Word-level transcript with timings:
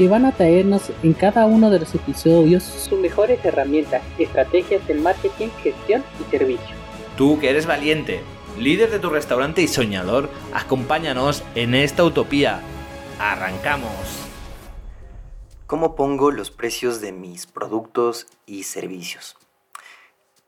que 0.00 0.08
van 0.08 0.24
a 0.24 0.32
traernos 0.32 0.90
en 1.02 1.12
cada 1.12 1.44
uno 1.44 1.68
de 1.68 1.80
los 1.80 1.94
episodios 1.94 2.62
sus 2.62 2.98
mejores 2.98 3.44
herramientas, 3.44 4.00
estrategias 4.18 4.86
de 4.88 4.94
marketing, 4.94 5.48
gestión 5.62 6.02
y 6.18 6.30
servicio. 6.30 6.74
Tú 7.18 7.38
que 7.38 7.50
eres 7.50 7.66
valiente, 7.66 8.22
líder 8.58 8.90
de 8.90 8.98
tu 8.98 9.10
restaurante 9.10 9.60
y 9.60 9.68
soñador, 9.68 10.30
acompáñanos 10.54 11.44
en 11.54 11.74
esta 11.74 12.02
utopía. 12.02 12.62
¡Arrancamos! 13.18 13.92
¿Cómo 15.66 15.94
pongo 15.96 16.30
los 16.30 16.50
precios 16.50 17.02
de 17.02 17.12
mis 17.12 17.46
productos 17.46 18.26
y 18.46 18.62
servicios? 18.62 19.36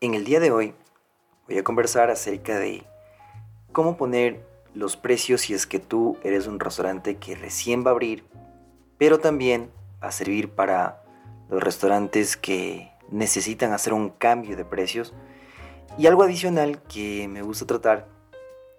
En 0.01 0.15
el 0.15 0.24
día 0.24 0.41
de 0.41 0.51
hoy 0.51 0.73
voy 1.46 1.59
a 1.59 1.62
conversar 1.62 2.09
acerca 2.09 2.59
de 2.59 2.84
cómo 3.71 3.98
poner 3.98 4.46
los 4.73 4.96
precios 4.96 5.43
si 5.43 5.52
es 5.52 5.66
que 5.66 5.79
tú 5.79 6.16
eres 6.23 6.46
un 6.46 6.59
restaurante 6.59 7.16
que 7.16 7.34
recién 7.34 7.84
va 7.84 7.91
a 7.91 7.93
abrir, 7.93 8.24
pero 9.02 9.19
también 9.19 9.69
a 10.01 10.12
servir 10.12 10.51
para 10.51 11.02
los 11.51 11.60
restaurantes 11.60 12.37
que 12.37 12.93
necesitan 13.10 13.73
hacer 13.73 13.95
un 13.95 14.10
cambio 14.10 14.56
de 14.56 14.65
precios. 14.65 15.12
Y 15.98 16.06
algo 16.06 16.23
adicional 16.23 16.80
que 16.84 17.27
me 17.27 17.43
gusta 17.43 17.66
tratar 17.66 18.07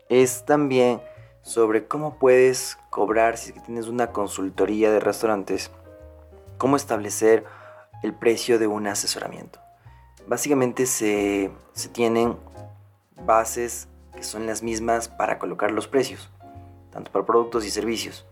es 0.07 0.45
también 0.45 1.01
sobre 1.41 1.89
cómo 1.89 2.19
puedes 2.19 2.77
cobrar 2.89 3.37
si 3.37 3.51
tienes 3.51 3.89
una 3.89 4.13
consultoría 4.13 4.93
de 4.93 5.01
restaurantes 5.01 5.71
cómo 6.57 6.77
establecer 6.77 7.43
el 8.01 8.13
precio 8.13 8.59
de 8.59 8.67
un 8.67 8.87
asesoramiento. 8.87 9.59
Básicamente 10.25 10.85
se, 10.85 11.51
tienen 11.91 12.37
bases 13.25 13.89
que 14.15 14.23
son 14.23 14.45
las 14.45 14.63
mismas 14.63 15.09
para 15.09 15.37
colocar 15.37 15.71
los 15.71 15.89
precios, 15.89 16.29
tanto 16.91 17.11
para 17.11 17.25
productos 17.25 17.65
y 17.65 17.69
servicios. 17.69 18.25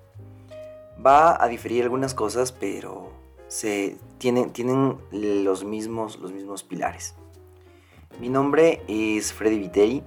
Va 1.05 1.43
a 1.43 1.47
diferir 1.47 1.83
algunas 1.83 2.13
cosas, 2.13 2.51
pero 2.51 3.11
se 3.47 3.97
tienen, 4.17 4.51
tienen 4.51 4.97
los, 5.11 5.63
mismos, 5.63 6.19
los 6.19 6.31
mismos 6.31 6.63
pilares. 6.63 7.15
Mi 8.19 8.29
nombre 8.29 8.83
es 8.87 9.33
Freddy 9.33 9.57
Viteri. 9.57 10.03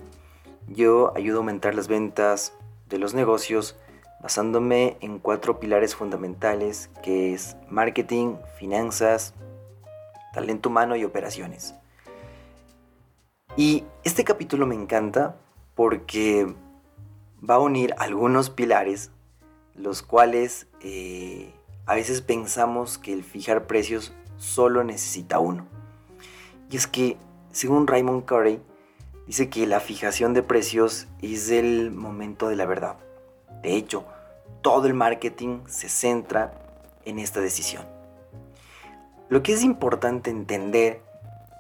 Yo 0.69 1.13
ayudo 1.17 1.39
a 1.39 1.41
aumentar 1.41 1.75
las 1.75 1.89
ventas 1.89 2.53
de 2.89 2.99
los 2.99 3.13
negocios 3.15 3.77
basándome 4.23 4.97
en 5.01 5.19
cuatro 5.19 5.61
pilares 5.61 5.95
fundamentales 5.95 6.91
que 7.03 7.35
es 7.35 7.57
marketing, 7.69 8.37
finanzas, 8.59 9.35
talento 10.33 10.69
humano 10.69 10.97
y 10.97 11.05
operaciones. 11.05 11.75
Y 13.57 13.85
este 14.03 14.25
capítulo 14.25 14.67
me 14.67 14.75
encanta 14.75 15.37
porque 15.75 16.55
va 17.49 17.57
a 17.57 17.61
unir 17.61 17.95
algunos 17.99 18.49
pilares, 18.49 19.11
los 19.75 20.03
cuales 20.03 20.67
eh, 20.81 21.53
a 21.87 21.95
veces 21.95 22.21
pensamos 22.21 22.99
que 22.99 23.13
el 23.13 23.25
fijar 23.25 23.67
precios 23.67 24.13
solo 24.37 24.85
necesita 24.85 25.39
uno. 25.39 25.67
Y 26.71 26.77
es 26.77 26.87
que, 26.87 27.17
según 27.53 27.87
Raymond 27.87 28.25
Curry, 28.25 28.61
dice 29.27 29.49
que 29.49 29.67
la 29.67 29.81
fijación 29.81 30.35
de 30.35 30.43
precios 30.43 31.07
es 31.21 31.51
el 31.51 31.91
momento 31.91 32.49
de 32.49 32.57
la 32.57 32.67
verdad. 32.67 32.97
De 33.63 33.75
hecho, 33.75 34.05
todo 34.63 34.87
el 34.87 34.95
marketing 34.95 35.61
se 35.67 35.89
centra 35.89 36.53
en 37.05 37.19
esta 37.19 37.41
decisión. 37.41 37.87
Lo 39.29 39.43
que 39.43 39.53
es 39.53 39.63
importante 39.63 40.31
entender 40.31 41.01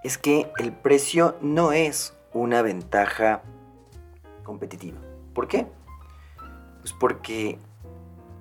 es 0.02 0.18
que 0.18 0.50
el 0.58 0.72
precio 0.72 1.36
no 1.40 1.72
es 1.72 2.14
una 2.32 2.62
ventaja 2.62 3.42
competitiva. 4.42 4.98
¿Por 5.34 5.48
qué? 5.48 5.66
Pues 6.80 6.92
porque 6.92 7.58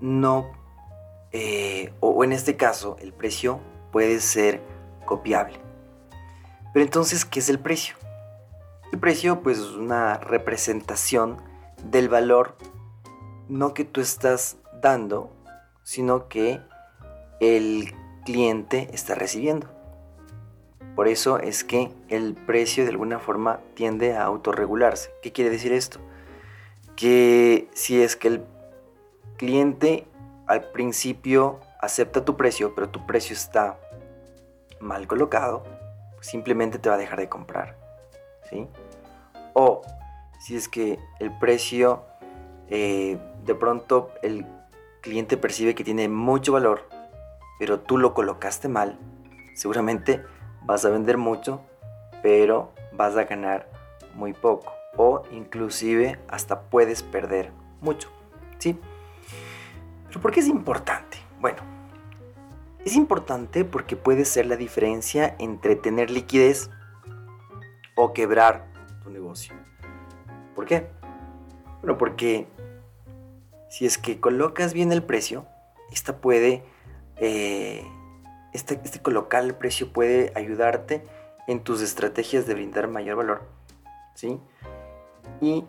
no, 0.04 0.52
eh, 1.32 1.94
o 2.02 2.26
en 2.26 2.34
este 2.34 2.58
caso, 2.58 2.98
el 3.00 3.14
precio 3.14 3.62
puede 3.94 4.20
ser 4.20 4.62
copiable. 5.06 5.62
Pero 6.74 6.84
entonces, 6.84 7.24
¿qué 7.24 7.40
es 7.40 7.48
el 7.48 7.58
precio? 7.58 7.96
El 8.92 9.00
precio, 9.00 9.42
pues, 9.42 9.60
es 9.60 9.72
una 9.72 10.18
representación 10.18 11.38
del 11.90 12.10
valor 12.10 12.58
no 13.48 13.74
que 13.74 13.86
tú 13.86 14.02
estás 14.02 14.58
dando, 14.82 15.32
sino 15.84 16.28
que 16.28 16.60
el 17.40 17.94
cliente 18.26 18.90
está 18.92 19.16
recibiendo. 19.16 19.70
Por 20.98 21.08
eso 21.08 21.40
es 21.40 21.64
que 21.64 21.92
el 22.10 22.34
precio 22.34 22.84
de 22.84 22.90
alguna 22.90 23.20
forma 23.20 23.62
tiende 23.74 24.18
a 24.18 24.26
autorregularse. 24.26 25.12
¿Qué 25.22 25.32
quiere 25.32 25.50
decir 25.50 25.72
esto? 25.72 26.02
Que 26.98 27.70
si 27.74 28.02
es 28.02 28.18
que 28.18 28.28
el 28.28 28.53
cliente 29.44 30.08
al 30.48 30.72
principio 30.72 31.60
acepta 31.82 32.24
tu 32.24 32.38
precio, 32.38 32.74
pero 32.74 32.88
tu 32.88 33.06
precio 33.06 33.34
está 33.34 33.78
mal 34.80 35.06
colocado, 35.06 35.66
simplemente 36.22 36.80
te 36.80 36.88
va 36.88 36.96
a 36.96 36.98
dejar 36.98 37.20
de 37.20 37.28
comprar. 37.28 37.76
¿sí? 38.50 38.70
O 39.52 39.82
si 40.40 40.56
es 40.56 40.70
que 40.70 40.98
el 41.20 41.38
precio 41.40 42.06
eh, 42.70 43.18
de 43.44 43.54
pronto 43.54 44.12
el 44.22 44.46
cliente 45.02 45.36
percibe 45.36 45.76
que 45.76 45.84
tiene 45.84 46.08
mucho 46.08 46.54
valor, 46.54 46.88
pero 47.60 47.82
tú 47.82 47.98
lo 47.98 48.14
colocaste 48.14 48.70
mal, 48.70 48.98
seguramente 49.56 50.24
vas 50.62 50.86
a 50.86 50.90
vender 50.90 51.18
mucho, 51.18 51.60
pero 52.22 52.72
vas 52.94 53.18
a 53.18 53.26
ganar 53.26 53.68
muy 54.16 54.32
poco 54.32 54.72
o 54.96 55.24
inclusive 55.34 56.18
hasta 56.30 56.62
puedes 56.62 57.04
perder 57.04 57.52
mucho, 57.82 58.10
¿sí? 58.58 58.80
Pero 60.14 60.22
¿por 60.22 60.32
qué 60.32 60.42
es 60.42 60.48
importante? 60.48 61.18
Bueno, 61.42 61.58
es 62.86 62.96
importante 62.96 63.66
porque 63.66 63.96
puede 63.96 64.26
ser 64.26 64.46
la 64.46 64.56
diferencia 64.56 65.36
entre 65.40 65.76
tener 65.76 66.12
liquidez 66.12 66.70
o 67.96 68.14
quebrar 68.14 68.68
tu 69.04 69.10
negocio. 69.10 69.56
¿Por 70.54 70.66
qué? 70.66 70.88
Bueno, 71.82 71.98
porque 71.98 72.48
si 73.72 73.88
es 73.88 73.98
que 73.98 74.20
colocas 74.20 74.74
bien 74.74 74.92
el 74.92 75.02
precio, 75.02 75.48
esta 75.92 76.18
puede, 76.18 76.64
eh, 77.18 77.84
este, 78.54 78.80
este, 78.84 79.02
colocar 79.02 79.44
el 79.44 79.56
precio 79.56 79.92
puede 79.92 80.32
ayudarte 80.36 81.04
en 81.48 81.64
tus 81.64 81.82
estrategias 81.82 82.46
de 82.46 82.54
brindar 82.54 82.88
mayor 82.88 83.18
valor, 83.18 83.50
¿sí? 84.14 84.40
Y 85.42 85.66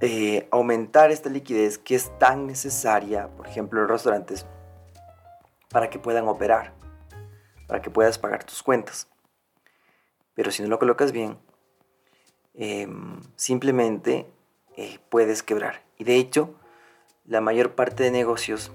eh, 0.00 0.48
aumentar 0.50 1.10
esta 1.10 1.28
liquidez 1.28 1.78
que 1.78 1.94
es 1.94 2.16
tan 2.18 2.46
necesaria, 2.46 3.28
por 3.28 3.46
ejemplo, 3.46 3.80
en 3.80 3.88
restaurantes, 3.88 4.46
para 5.70 5.90
que 5.90 5.98
puedan 5.98 6.28
operar, 6.28 6.72
para 7.66 7.82
que 7.82 7.90
puedas 7.90 8.18
pagar 8.18 8.44
tus 8.44 8.62
cuentas. 8.62 9.08
Pero 10.34 10.50
si 10.50 10.62
no 10.62 10.68
lo 10.68 10.78
colocas 10.78 11.12
bien, 11.12 11.38
em, 12.54 13.20
simplemente 13.36 14.26
eh, 14.76 14.98
puedes 15.08 15.42
quebrar. 15.42 15.82
Y 15.96 16.04
de 16.04 16.16
hecho, 16.16 16.54
la 17.26 17.40
mayor 17.40 17.74
parte 17.74 18.04
de 18.04 18.10
negocios 18.10 18.70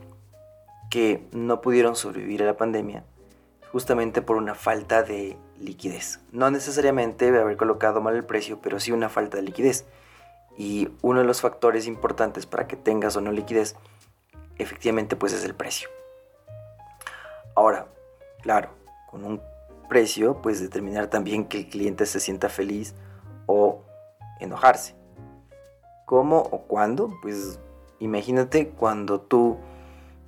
que 0.89 1.25
no 1.31 1.61
pudieron 1.61 1.95
sobrevivir 1.95 2.43
a 2.43 2.45
la 2.45 2.57
pandemia 2.57 3.03
justamente 3.71 4.21
por 4.21 4.37
una 4.37 4.53
falta 4.53 5.01
de 5.01 5.35
liquidez. 5.59 6.19
No 6.31 6.51
necesariamente 6.51 7.29
haber 7.29 7.57
colocado 7.57 8.01
mal 8.01 8.15
el 8.15 8.23
precio, 8.23 8.59
pero 8.61 8.79
sí 8.79 8.91
una 8.91 9.09
falta 9.09 9.37
de 9.37 9.43
liquidez. 9.43 9.85
Y 10.57 10.89
uno 11.01 11.19
de 11.19 11.25
los 11.25 11.41
factores 11.41 11.87
importantes 11.87 12.45
para 12.45 12.67
que 12.67 12.75
tengas 12.75 13.15
o 13.15 13.21
no 13.21 13.31
liquidez, 13.31 13.75
efectivamente, 14.57 15.15
pues 15.15 15.33
es 15.33 15.43
el 15.43 15.55
precio. 15.55 15.89
Ahora, 17.55 17.87
claro, 18.41 18.69
con 19.09 19.25
un 19.25 19.41
precio 19.89 20.41
puedes 20.41 20.61
determinar 20.61 21.07
también 21.07 21.45
que 21.45 21.59
el 21.59 21.69
cliente 21.69 22.05
se 22.05 22.19
sienta 22.19 22.49
feliz 22.49 22.93
o 23.45 23.83
enojarse. 24.39 24.95
¿Cómo 26.05 26.37
o 26.39 26.63
cuándo? 26.63 27.11
Pues 27.21 27.59
Imagínate 28.03 28.67
cuando 28.67 29.21
tú 29.21 29.55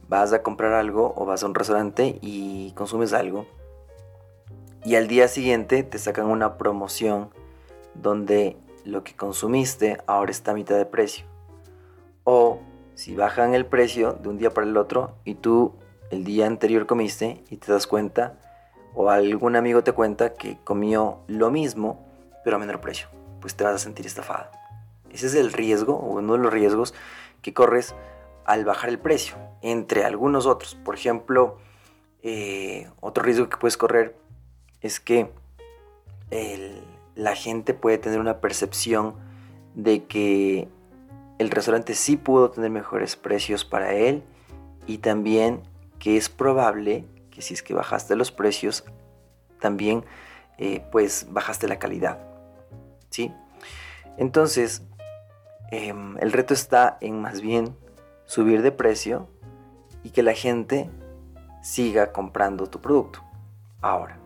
vas 0.08 0.32
a 0.32 0.42
comprar 0.42 0.72
algo 0.72 1.14
o 1.18 1.26
vas 1.26 1.44
a 1.44 1.46
un 1.46 1.54
restaurante 1.54 2.20
y 2.22 2.72
consumes 2.72 3.12
algo 3.12 3.46
y 4.86 4.96
al 4.96 5.10
día 5.10 5.28
siguiente 5.28 5.84
te 5.84 5.98
sacan 5.98 6.28
una 6.28 6.58
promoción 6.58 7.32
donde 7.94 8.56
lo 8.86 9.04
que 9.04 9.16
consumiste 9.16 9.98
ahora 10.08 10.32
está 10.32 10.52
a 10.52 10.56
mitad 10.56 10.78
de 10.78 10.86
precio. 10.86 11.26
O 12.24 12.60
si 12.94 13.16
bajan 13.16 13.54
el 13.54 13.66
precio 13.66 14.14
de 14.14 14.30
un 14.30 14.38
día 14.38 14.52
para 14.52 14.68
el 14.68 14.78
otro 14.78 15.16
y 15.26 15.36
tú 15.36 15.74
el 16.12 16.24
día 16.24 16.48
anterior 16.48 16.86
comiste 16.86 17.44
y 17.50 17.58
te 17.58 17.72
das 17.72 17.88
cuenta 17.88 18.40
o 18.94 19.10
algún 19.10 19.56
amigo 19.56 19.84
te 19.84 19.92
cuenta 19.92 20.34
que 20.34 20.58
comió 20.64 21.20
lo 21.28 21.52
mismo 21.52 22.06
pero 22.46 22.58
a 22.58 22.60
menor 22.60 22.80
precio, 22.80 23.08
pues 23.42 23.56
te 23.56 23.64
vas 23.64 23.74
a 23.74 23.80
sentir 23.80 24.06
estafado. 24.06 24.50
Ese 25.10 25.26
es 25.26 25.36
el 25.36 25.52
riesgo, 25.52 25.96
o 25.96 26.18
uno 26.18 26.34
de 26.34 26.40
los 26.40 26.54
riesgos 26.54 26.94
que 27.42 27.54
corres 27.54 27.96
al 28.46 28.66
bajar 28.66 28.90
el 28.90 29.00
precio, 29.00 29.36
entre 29.62 30.06
algunos 30.06 30.46
otros. 30.46 30.76
Por 30.76 30.94
ejemplo, 30.94 31.58
eh, 32.22 32.88
otro 33.00 33.24
riesgo 33.24 33.50
que 33.50 33.58
puedes 33.58 33.78
correr 33.78 34.16
es 34.82 35.00
que 35.00 35.32
la 37.16 37.36
gente 37.36 37.74
puede 37.74 37.98
tener 37.98 38.20
una 38.20 38.40
percepción 38.42 39.16
de 39.74 40.06
que 40.06 40.68
el 41.40 41.50
restaurante 41.50 41.96
sí 41.96 42.18
pudo 42.18 42.52
tener 42.52 42.70
mejores 42.70 43.16
precios 43.16 43.66
para 43.66 43.94
él 43.94 44.24
y 44.88 45.00
también 45.00 45.62
que 46.00 46.18
es 46.18 46.30
probable 46.30 47.06
que 47.32 47.42
si 47.42 47.54
es 47.54 47.64
que 47.64 47.74
bajaste 47.74 48.16
los 48.16 48.32
precios, 48.32 48.86
también 49.60 50.06
eh, 50.58 50.86
pues 50.92 51.28
bajaste 51.32 51.68
la 51.68 51.80
calidad. 51.80 52.20
¿Sí? 53.10 53.34
Entonces, 54.18 54.84
em, 55.72 56.18
el 56.20 56.32
reto 56.32 56.54
está 56.54 56.98
en 57.02 57.22
más 57.22 57.42
bien 57.42 57.76
subir 58.26 58.62
de 58.62 58.72
precio 58.72 59.28
y 60.04 60.12
que 60.12 60.24
la 60.24 60.34
gente 60.34 60.90
siga 61.62 62.12
comprando 62.12 62.68
tu 62.68 62.80
producto. 62.80 63.22
Ahora, 63.82 64.18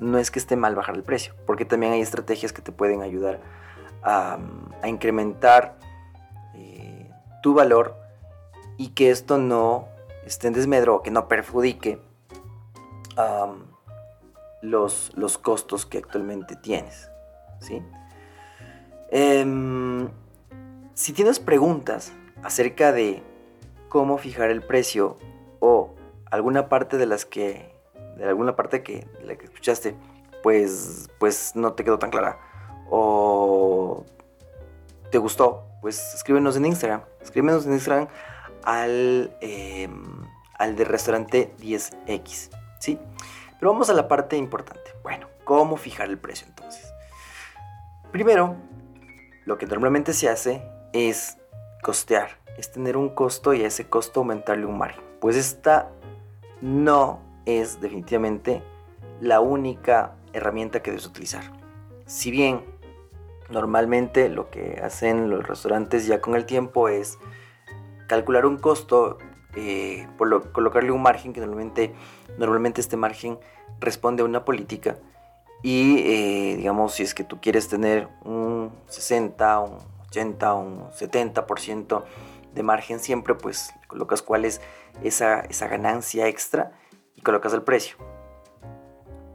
no 0.00 0.18
es 0.18 0.30
que 0.30 0.38
esté 0.38 0.56
mal 0.56 0.74
bajar 0.74 0.94
el 0.94 1.02
precio, 1.02 1.34
porque 1.46 1.64
también 1.64 1.92
hay 1.92 2.00
estrategias 2.00 2.52
que 2.52 2.62
te 2.62 2.72
pueden 2.72 3.02
ayudar 3.02 3.40
a, 4.02 4.38
incrementar 4.84 5.78
eh, 6.54 7.10
tu 7.42 7.54
valor 7.54 7.96
y 8.76 8.88
que 8.90 9.10
esto 9.10 9.38
no 9.38 9.88
esté 10.24 10.48
en 10.48 10.54
desmedro, 10.54 11.02
que 11.02 11.10
no 11.10 11.28
perjudique 11.28 12.00
los, 14.62 15.12
los, 15.16 15.38
costos 15.38 15.86
que 15.86 15.98
actualmente 15.98 16.56
tienes. 16.56 17.10
¿sí? 17.60 17.82
Em, 19.10 20.08
si 20.94 21.12
tienes 21.12 21.38
preguntas 21.38 22.12
acerca 22.42 22.92
de 22.92 23.22
cómo 23.88 24.18
fijar 24.18 24.50
el 24.50 24.62
precio 24.62 25.16
o 25.60 25.94
alguna 26.30 26.68
parte 26.68 26.98
de 26.98 27.06
las 27.06 27.24
que 27.24 27.75
de 28.16 28.24
alguna 28.24 28.56
parte 28.56 28.82
que 28.82 29.06
la 29.22 29.36
que 29.36 29.46
escuchaste 29.46 29.94
pues 30.42 31.08
pues 31.18 31.52
no 31.54 31.72
te 31.72 31.84
quedó 31.84 31.98
tan 31.98 32.10
clara. 32.10 32.38
O 32.90 34.04
te 35.10 35.18
gustó 35.18 35.66
pues 35.80 36.14
escríbenos 36.14 36.56
en 36.56 36.66
Instagram. 36.66 37.02
Escríbenos 37.20 37.66
en 37.66 37.72
Instagram 37.72 38.08
al 38.64 39.36
em, 39.40 40.24
al 40.58 40.76
del 40.76 40.86
restaurante 40.86 41.54
10x 41.60 42.50
sí 42.80 42.98
pero 43.58 43.72
vamos 43.72 43.90
a 43.90 43.94
la 43.94 44.08
parte 44.08 44.36
importante. 44.36 44.92
Bueno 45.02 45.28
cómo 45.44 45.76
fijar 45.76 46.08
el 46.08 46.18
precio 46.18 46.46
entonces 46.48 46.92
primero 48.10 48.56
lo 49.44 49.58
que 49.58 49.66
normalmente 49.66 50.12
se 50.12 50.28
hace 50.28 50.62
es 50.92 51.38
costear. 51.82 52.30
Es 52.58 52.72
tener 52.72 52.96
un 52.96 53.10
costo 53.10 53.54
y 53.54 53.62
a 53.62 53.68
ese 53.68 53.88
costo 53.88 54.20
aumentarle 54.20 54.66
un 54.66 54.76
margen. 54.76 55.04
Pues 55.20 55.36
esta 55.36 55.90
no 56.60 57.20
es 57.46 57.80
definitivamente 57.80 58.62
la 59.20 59.40
única 59.40 60.16
herramienta 60.32 60.82
que 60.82 60.90
debes 60.90 61.06
utilizar. 61.06 61.44
Si 62.04 62.30
bien 62.30 62.62
normalmente 63.48 64.28
lo 64.28 64.50
que 64.50 64.80
hacen 64.82 65.30
los 65.30 65.46
restaurantes 65.46 66.06
ya 66.06 66.20
con 66.20 66.34
el 66.34 66.44
tiempo 66.44 66.88
es 66.88 67.18
calcular 68.08 68.46
un 68.46 68.58
costo, 68.58 69.18
eh, 69.54 70.06
por 70.18 70.52
colocarle 70.52 70.90
un 70.90 71.02
margen 71.02 71.32
que 71.32 71.40
normalmente, 71.40 71.94
normalmente 72.36 72.80
este 72.80 72.96
margen 72.96 73.38
responde 73.80 74.22
a 74.22 74.26
una 74.26 74.44
política 74.44 74.98
y 75.62 75.98
eh, 76.00 76.56
digamos 76.56 76.94
si 76.94 77.02
es 77.02 77.14
que 77.14 77.24
tú 77.24 77.40
quieres 77.40 77.68
tener 77.68 78.08
un 78.24 78.70
60, 78.88 79.60
un 79.60 79.78
80, 80.08 80.54
un 80.54 80.90
70% 80.90 82.04
de 82.54 82.62
margen 82.62 83.00
siempre 83.00 83.34
pues 83.34 83.72
colocas 83.86 84.22
cuál 84.22 84.44
es 84.44 84.60
esa, 85.02 85.40
esa 85.40 85.68
ganancia 85.68 86.28
extra 86.28 86.72
y 87.16 87.22
colocas 87.22 87.52
el 87.52 87.62
precio. 87.62 87.96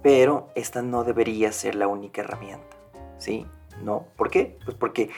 Pero 0.01 0.49
esta 0.55 0.81
no 0.81 1.03
debería 1.03 1.51
ser 1.51 1.75
la 1.75 1.87
única 1.87 2.21
herramienta, 2.21 2.77
¿sí? 3.17 3.45
¿No? 3.83 4.07
¿Por 4.15 4.29
qué? 4.29 4.57
Pues 4.63 4.77
porque 4.77 5.09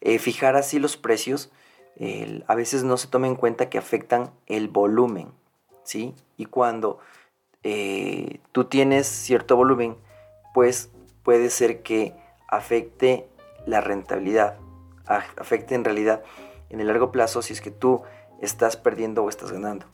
eh, 0.00 0.18
fijar 0.18 0.56
así 0.56 0.78
los 0.78 0.96
precios 0.96 1.52
a 2.46 2.54
veces 2.54 2.84
no 2.84 2.96
se 2.96 3.08
toma 3.08 3.26
en 3.26 3.36
cuenta 3.36 3.68
que 3.68 3.78
afectan 3.78 4.32
el 4.46 4.68
volumen, 4.68 5.32
¿sí? 5.84 6.14
Y 6.36 6.46
cuando 6.46 6.98
eh, 7.62 8.40
tú 8.52 8.64
tienes 8.64 9.06
cierto 9.06 9.56
volumen, 9.56 9.96
pues 10.54 10.90
puede 11.22 11.50
ser 11.50 11.82
que 11.82 12.14
afecte 12.48 13.28
la 13.66 13.80
rentabilidad, 13.80 14.58
afecte 15.06 15.74
en 15.74 15.84
realidad 15.84 16.22
en 16.70 16.80
el 16.80 16.88
largo 16.88 17.12
plazo 17.12 17.42
si 17.42 17.52
es 17.52 17.60
que 17.60 17.70
tú 17.70 18.02
estás 18.40 18.76
perdiendo 18.76 19.22
o 19.22 19.28
estás 19.28 19.52
ganando. 19.52 19.86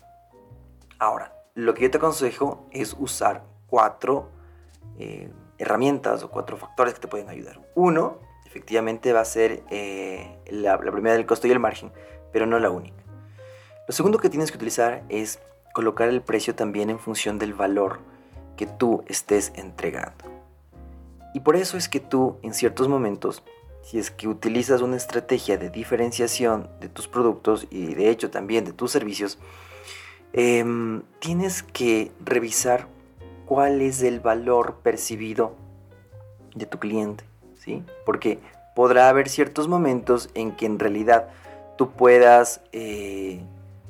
Ahora, 0.98 1.34
lo 1.58 1.75
que 1.75 1.82
yo 1.82 1.90
te 1.90 1.99
aconsejo 1.99 2.69
es 2.70 2.94
usar 3.00 3.43
cuatro 3.66 4.28
eh, 4.96 5.28
herramientas 5.58 6.22
o 6.22 6.31
cuatro 6.31 6.56
factores 6.56 6.94
que 6.94 7.00
te 7.00 7.08
pueden 7.08 7.28
ayudar. 7.28 7.60
Uno, 7.75 8.20
efectivamente, 8.46 9.12
va 9.12 9.22
a 9.22 9.25
ser 9.25 9.64
eh, 9.69 10.38
la, 10.52 10.76
la 10.76 10.93
primera 10.93 11.16
del 11.16 11.26
costo 11.26 11.49
y 11.49 11.50
el 11.50 11.58
margen, 11.58 11.90
pero 12.32 12.46
no 12.46 12.60
la 12.60 12.70
única. 12.70 13.02
Lo 13.88 13.93
segundo 13.93 14.19
que 14.19 14.31
tienes 14.31 14.52
que 14.52 14.56
utilizar 14.56 15.02
es 15.08 15.40
colocar 15.75 16.08
el 16.08 16.22
precio 16.22 16.55
también 16.55 16.90
en 16.90 17.00
función 17.00 17.40
del 17.40 17.55
valor 17.55 17.99
que 18.56 18.66
tú 18.66 19.02
estés 19.08 19.50
entregando. 19.56 20.26
Y 21.34 21.40
por 21.40 21.56
eso 21.56 21.76
es 21.76 21.88
que 21.88 21.99
tú 21.99 22.38
en 22.43 22.54
ciertos 22.54 22.87
momentos 22.87 23.43
si 23.82 23.99
es 23.99 24.11
que 24.11 24.28
utilizas 24.28 24.82
una 24.82 24.96
estrategia 24.96 25.56
de 25.56 25.70
diferenciación 25.70 26.69
de 26.78 26.90
tus 26.90 27.08
productos 27.08 27.66
y 27.70 27.94
de 27.94 28.11
hecho 28.11 28.31
también 28.31 28.66
de 28.66 28.75
tus 28.75 28.90
servicios, 28.90 29.38
em, 30.32 31.02
tienes 31.19 31.62
que 31.62 32.12
revisar 32.25 32.86
cuál 33.46 33.80
es 33.80 34.02
el 34.02 34.20
valor 34.20 34.76
percibido 34.82 35.54
de 36.54 36.66
tu 36.66 36.78
cliente, 36.78 37.25
¿sí? 37.56 37.82
Porque 38.04 38.38
podrá 38.75 39.08
haber 39.08 39.28
ciertos 39.28 39.69
momentos 39.69 40.30
en 40.34 40.52
que 40.52 40.66
en 40.66 40.78
realidad 40.78 41.28
tú 41.76 41.90
puedas, 41.92 42.60
eh, 42.72 43.40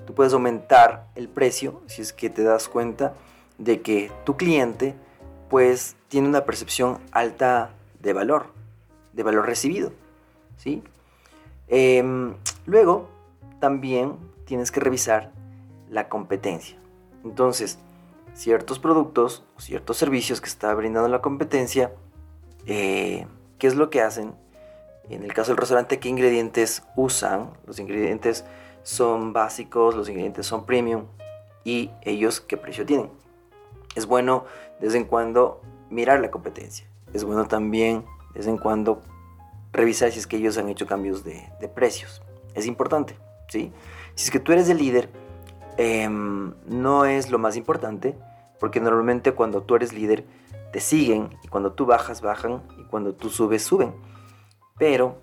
tú 0.07 0.15
puedes 0.15 0.33
aumentar 0.33 1.09
el 1.15 1.29
precio 1.29 1.83
si 1.87 2.03
es 2.03 2.13
que 2.13 2.31
te 2.31 2.43
das 2.43 2.69
cuenta 2.69 3.15
de 3.59 3.81
que 3.81 4.13
tu 4.25 4.37
cliente 4.37 4.95
pues 5.49 5.97
tiene 6.09 6.29
una 6.29 6.45
percepción 6.45 6.99
alta 7.13 7.71
de 8.01 8.13
valor, 8.13 8.47
de 9.13 9.23
valor 9.23 9.47
recibido. 9.47 9.93
¿sí? 10.57 10.83
Em, 11.69 12.35
luego, 12.67 13.09
también 13.61 14.17
tienes 14.45 14.71
que 14.71 14.81
revisar 14.81 15.33
la 15.91 16.09
competencia. 16.09 16.79
Entonces, 17.25 17.79
ciertos 18.35 18.79
productos 18.79 19.45
o 19.57 19.61
ciertos 19.61 19.97
servicios 19.97 20.41
que 20.41 20.49
está 20.49 20.73
brindando 20.75 21.09
la 21.09 21.21
competencia, 21.21 21.93
eh, 22.67 23.27
¿qué 23.59 23.67
es 23.67 23.75
lo 23.75 23.91
que 23.91 24.01
hacen? 24.01 24.35
En 25.09 25.25
el 25.25 25.33
caso 25.33 25.53
del 25.53 25.59
restaurante, 25.59 25.99
¿qué 25.99 26.09
ingredientes 26.09 26.83
usan? 26.95 27.51
Los 27.67 27.79
ingredientes 27.79 28.45
son 28.83 29.33
básicos, 29.33 29.95
los 29.95 30.09
ingredientes 30.09 30.47
son 30.47 30.67
premium 30.67 31.07
y 31.65 31.91
ellos 32.03 32.41
qué 32.41 32.57
precio 32.57 32.87
tienen. 32.87 33.11
Es 33.95 34.07
bueno 34.07 34.45
de 34.81 34.87
vez 34.87 34.95
en 34.95 35.05
cuando 35.05 35.61
mirar 35.91 36.21
la 36.21 36.31
competencia. 36.31 36.87
Es 37.13 37.25
bueno 37.25 37.47
también 37.47 38.05
de 38.35 38.41
vez 38.41 38.47
en 38.47 38.59
cuando 38.59 39.03
revisar 39.73 40.13
si 40.13 40.19
es 40.19 40.27
que 40.27 40.37
ellos 40.37 40.59
han 40.59 40.69
hecho 40.69 40.87
cambios 40.87 41.25
de, 41.25 41.49
precios. 41.75 42.23
Es 42.55 42.67
importante, 42.67 43.17
¿sí? 43.49 43.73
Si 44.15 44.25
es 44.25 44.31
que 44.31 44.41
tú 44.41 44.53
eres 44.53 44.69
el 44.69 44.79
líder, 44.79 45.09
em, 45.79 46.53
no 46.67 47.07
es 47.07 47.31
lo 47.31 47.39
más 47.39 47.57
importante, 47.57 48.15
porque 48.61 48.81
normalmente 48.81 49.33
cuando 49.33 49.63
tú 49.63 49.77
eres 49.77 49.95
líder, 49.95 50.25
te 50.73 50.81
siguen, 50.81 51.31
y 51.43 51.49
cuando 51.49 51.73
tú 51.73 51.87
bajas, 51.87 52.21
bajan, 52.21 52.63
y 52.79 52.85
cuando 52.85 53.15
tú 53.15 53.31
subes, 53.31 53.63
suben. 53.63 53.95
Pero 54.77 55.17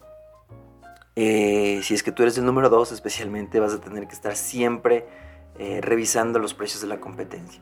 eh, 1.15 1.81
si 1.83 1.93
es 1.93 2.01
que 2.01 2.12
tú 2.12 2.24
eres 2.24 2.38
el 2.38 2.45
número 2.45 2.69
2, 2.69 2.91
especialmente 2.91 3.59
vas 3.59 3.74
a 3.74 3.79
tener 3.79 4.07
que 4.07 4.15
estar 4.15 4.35
siempre 4.35 5.05
eh, 5.59 5.79
revisando 5.81 6.39
los 6.39 6.53
precios 6.53 6.81
de 6.81 6.88
la 6.88 7.00
competencia. 7.00 7.62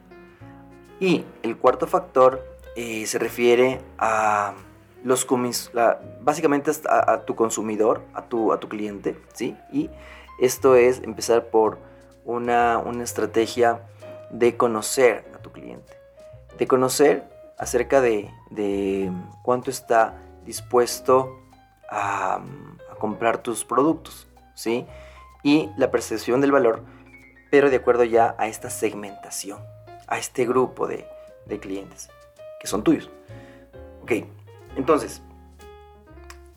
Y 1.00 1.25
el 1.43 1.57
cuarto 1.57 1.85
factor 1.85 2.43
eh, 2.75 3.05
se 3.05 3.19
refiere 3.19 3.81
a 3.97 4.53
los 5.03 5.27
básicamente 6.21 6.71
a, 6.89 7.21
tu 7.25 7.35
consumidor, 7.35 8.01
a 8.13 8.23
tu, 8.23 8.53
a 8.53 8.59
tu 8.59 8.69
cliente, 8.69 9.17
¿sí? 9.33 9.57
Y 9.71 9.89
esto 10.39 10.75
es 10.75 11.03
empezar 11.03 11.47
por 11.47 11.77
una, 12.25 12.84
estrategia 13.01 13.82
de 14.30 14.58
conocer 14.58 15.25
a 15.36 15.38
tu 15.39 15.51
cliente, 15.51 15.94
de 16.58 16.68
conocer 16.68 17.24
acerca 17.58 18.01
de, 18.01 18.30
cuánto 19.44 19.70
está 19.70 20.15
dispuesto 20.46 21.39
a, 21.89 22.42
comprar 23.00 23.39
tus 23.39 23.65
productos, 23.65 24.27
¿sí? 24.56 24.86
Y 25.44 25.70
la 25.75 25.92
percepción 25.92 26.39
del 26.39 26.53
valor, 26.53 26.84
pero 27.51 27.70
de 27.70 27.75
acuerdo 27.75 28.06
ya 28.06 28.34
a 28.38 28.48
esta 28.48 28.70
segmentación, 28.70 29.60
a 30.08 30.18
este 30.18 30.46
grupo 30.46 30.88
de, 30.88 31.06
de 31.46 31.60
clientes 31.60 32.10
que 32.63 32.68
son 32.68 32.82
tuyos. 32.82 33.10
Ok, 34.01 34.12
entonces, 34.75 35.22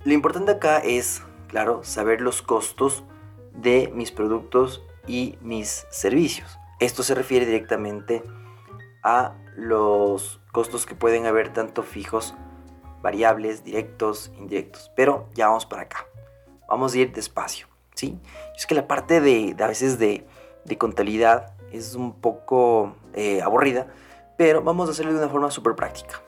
Lo 0.05 0.13
importante 0.13 0.53
acá 0.53 0.79
es, 0.79 1.21
claro, 1.49 1.83
saber 1.83 2.21
los 2.21 2.41
costos 2.41 3.03
de 3.53 3.91
mis 3.93 4.13
productos 4.13 4.86
y 5.07 5.39
mis 5.41 5.87
servicios. 5.91 6.59
Esto 6.81 7.03
se 7.03 7.15
refiere 7.15 7.47
directamente 7.47 8.23
a 9.03 9.35
los 9.55 10.41
costos 10.53 10.85
que 10.85 10.95
pueden 10.95 11.27
haber 11.27 11.53
tanto 11.53 11.83
fijos, 11.83 12.35
variables, 13.03 13.65
directos, 13.65 14.33
indirectos. 14.39 14.91
Pero 14.95 15.29
ya 15.35 15.49
vamos 15.49 15.67
para 15.67 15.83
acá. 15.83 16.07
Vamos 16.69 16.95
a 16.95 16.99
ir 16.99 17.13
despacio, 17.13 17.69
¿sí? 17.95 18.19
Es 18.57 18.67
que 18.67 18.75
la 18.75 18.89
parte 18.89 19.21
de, 19.21 19.57
a 19.59 19.67
veces 19.67 19.99
de, 19.99 20.27
contabilidad 20.79 21.55
es 21.73 21.95
un 21.95 22.13
poco 22.21 22.97
eh, 23.15 23.41
aburrida, 23.41 23.87
pero 24.37 24.63
vamos 24.63 24.89
a 24.89 24.93
hacerlo 24.93 25.13
de 25.13 25.19
una 25.19 25.29
forma 25.29 25.51
súper 25.51 25.75
práctica. 25.77 26.21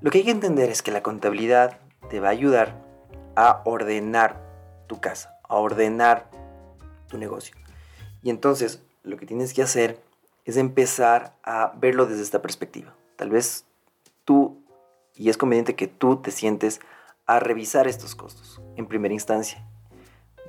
Lo 0.00 0.10
que 0.10 0.18
hay 0.18 0.24
que 0.24 0.32
entender 0.32 0.68
es 0.68 0.82
que 0.82 0.90
la 0.90 1.02
contabilidad 1.02 1.78
te 2.10 2.18
va 2.18 2.28
a 2.28 2.32
ayudar 2.32 2.82
a 3.36 3.62
ordenar 3.64 4.42
tu 4.88 5.00
casa, 5.00 5.38
a 5.48 5.56
ordenar 5.56 6.28
tu 7.12 7.18
negocio. 7.18 7.54
Y 8.22 8.30
entonces 8.30 8.82
lo 9.04 9.16
que 9.18 9.26
tienes 9.26 9.52
que 9.52 9.62
hacer 9.62 10.02
es 10.44 10.56
empezar 10.56 11.36
a 11.44 11.72
verlo 11.76 12.06
desde 12.06 12.22
esta 12.22 12.42
perspectiva. 12.42 12.94
Tal 13.16 13.30
vez 13.30 13.66
tú, 14.24 14.64
y 15.14 15.28
es 15.28 15.36
conveniente 15.36 15.76
que 15.76 15.86
tú 15.86 16.16
te 16.16 16.30
sientes 16.30 16.80
a 17.26 17.38
revisar 17.38 17.86
estos 17.86 18.14
costos 18.14 18.60
en 18.76 18.86
primera 18.86 19.14
instancia. 19.14 19.64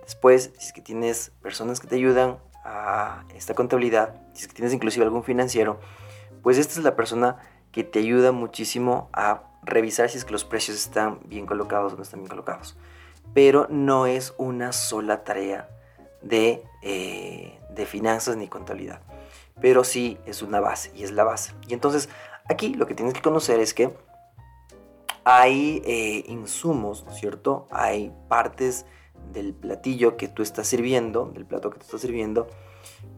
Después, 0.03 0.51
si 0.57 0.67
es 0.67 0.73
que 0.73 0.81
tienes 0.81 1.31
personas 1.41 1.79
que 1.79 1.87
te 1.87 1.95
ayudan 1.95 2.39
a 2.65 3.25
esta 3.35 3.53
contabilidad, 3.53 4.21
si 4.33 4.43
es 4.43 4.47
que 4.47 4.53
tienes 4.53 4.73
inclusive 4.73 5.05
algún 5.05 5.23
financiero, 5.23 5.79
pues 6.41 6.57
esta 6.57 6.73
es 6.73 6.83
la 6.83 6.95
persona 6.95 7.37
que 7.71 7.83
te 7.83 7.99
ayuda 7.99 8.31
muchísimo 8.31 9.09
a 9.13 9.43
revisar 9.63 10.09
si 10.09 10.17
es 10.17 10.25
que 10.25 10.31
los 10.31 10.45
precios 10.45 10.77
están 10.77 11.19
bien 11.25 11.45
colocados 11.45 11.93
o 11.93 11.95
no 11.97 12.03
están 12.03 12.21
bien 12.21 12.29
colocados. 12.29 12.77
Pero 13.33 13.67
no 13.69 14.05
es 14.07 14.33
una 14.37 14.71
sola 14.71 15.23
tarea 15.23 15.69
de, 16.23 16.63
eh, 16.81 17.59
de 17.69 17.85
finanzas 17.85 18.37
ni 18.37 18.47
contabilidad. 18.47 19.01
Pero 19.61 19.83
sí 19.83 20.17
es 20.25 20.41
una 20.41 20.59
base 20.59 20.91
y 20.95 21.03
es 21.03 21.11
la 21.11 21.23
base. 21.23 21.53
Y 21.67 21.73
entonces 21.73 22.09
aquí 22.49 22.73
lo 22.73 22.87
que 22.87 22.95
tienes 22.95 23.13
que 23.13 23.21
conocer 23.21 23.59
es 23.59 23.73
que 23.73 23.93
hay 25.25 25.81
eh, 25.85 26.23
insumos, 26.27 27.05
¿no 27.05 27.11
es 27.11 27.19
cierto? 27.19 27.67
Hay 27.71 28.11
partes 28.27 28.85
del 29.31 29.53
platillo 29.53 30.17
que 30.17 30.27
tú 30.27 30.43
estás 30.43 30.67
sirviendo, 30.67 31.31
del 31.33 31.45
plato 31.45 31.69
que 31.69 31.77
tú 31.79 31.85
estás 31.85 32.01
sirviendo, 32.01 32.47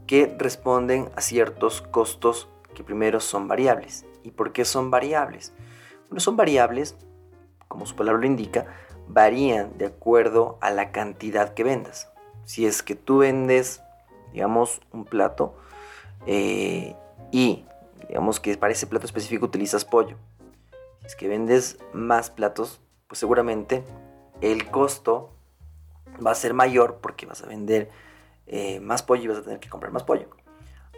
que 0.06 0.36
responden 0.38 1.10
a 1.16 1.22
ciertos 1.22 1.82
costos 1.82 2.48
que 2.76 2.84
primero 2.84 3.20
son 3.20 3.48
variables. 3.48 4.06
¿Y 4.24 4.32
por 4.32 4.52
qué 4.52 4.66
son 4.66 4.92
variables? 4.92 5.54
Bueno, 6.10 6.20
son 6.20 6.38
variables, 6.38 6.96
como 7.68 7.86
su 7.86 7.96
palabra 7.96 8.22
lo 8.22 8.28
indica, 8.28 8.68
varían 9.08 9.78
de 9.78 9.88
acuerdo 9.88 10.58
a 10.62 10.70
la 10.72 10.92
cantidad 10.92 11.54
que 11.54 11.64
vendas. 11.64 12.12
Si 12.46 12.66
es 12.66 12.84
que 12.84 12.96
tú 12.96 13.20
vendes, 13.20 13.82
digamos, 14.32 14.82
un 14.92 15.06
plato 15.06 15.56
eh, 16.26 16.96
y 17.32 17.66
digamos 18.08 18.40
que 18.40 18.58
para 18.58 18.74
ese 18.74 18.88
plato 18.88 19.06
específico 19.06 19.46
utilizas 19.46 19.86
pollo. 19.86 20.18
Si 21.02 21.08
es 21.08 21.16
que 21.16 21.28
vendes 21.28 21.78
más 21.94 22.30
platos, 22.30 22.82
pues 23.08 23.20
seguramente 23.20 23.84
el 24.42 24.70
costo 24.70 25.34
va 26.26 26.32
a 26.32 26.36
ser 26.36 26.54
mayor 26.54 27.00
porque 27.02 27.26
vas 27.26 27.44
a 27.44 27.48
vender 27.48 27.90
eh, 28.48 28.80
más 28.80 29.04
pollo 29.04 29.24
y 29.24 29.28
vas 29.28 29.38
a 29.40 29.44
tener 29.44 29.60
que 29.60 29.70
comprar 29.70 29.92
más 29.92 30.04
pollo. 30.04 30.30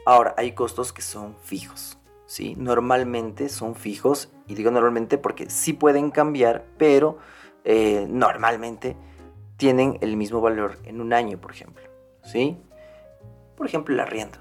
Ahora, 0.05 0.33
hay 0.37 0.53
costos 0.53 0.93
que 0.93 1.01
son 1.01 1.35
fijos. 1.43 1.97
¿sí? 2.25 2.55
Normalmente 2.57 3.49
son 3.49 3.75
fijos, 3.75 4.29
y 4.47 4.55
digo 4.55 4.71
normalmente 4.71 5.17
porque 5.17 5.49
sí 5.49 5.73
pueden 5.73 6.11
cambiar, 6.11 6.65
pero 6.77 7.17
eh, 7.63 8.05
normalmente 8.09 8.95
tienen 9.57 9.97
el 10.01 10.15
mismo 10.15 10.39
valor 10.39 10.77
en 10.85 11.01
un 11.01 11.13
año, 11.13 11.39
por 11.39 11.51
ejemplo. 11.51 11.83
¿sí? 12.23 12.57
Por 13.55 13.67
ejemplo, 13.67 13.93
el 13.93 13.99
arriendo. 13.99 14.37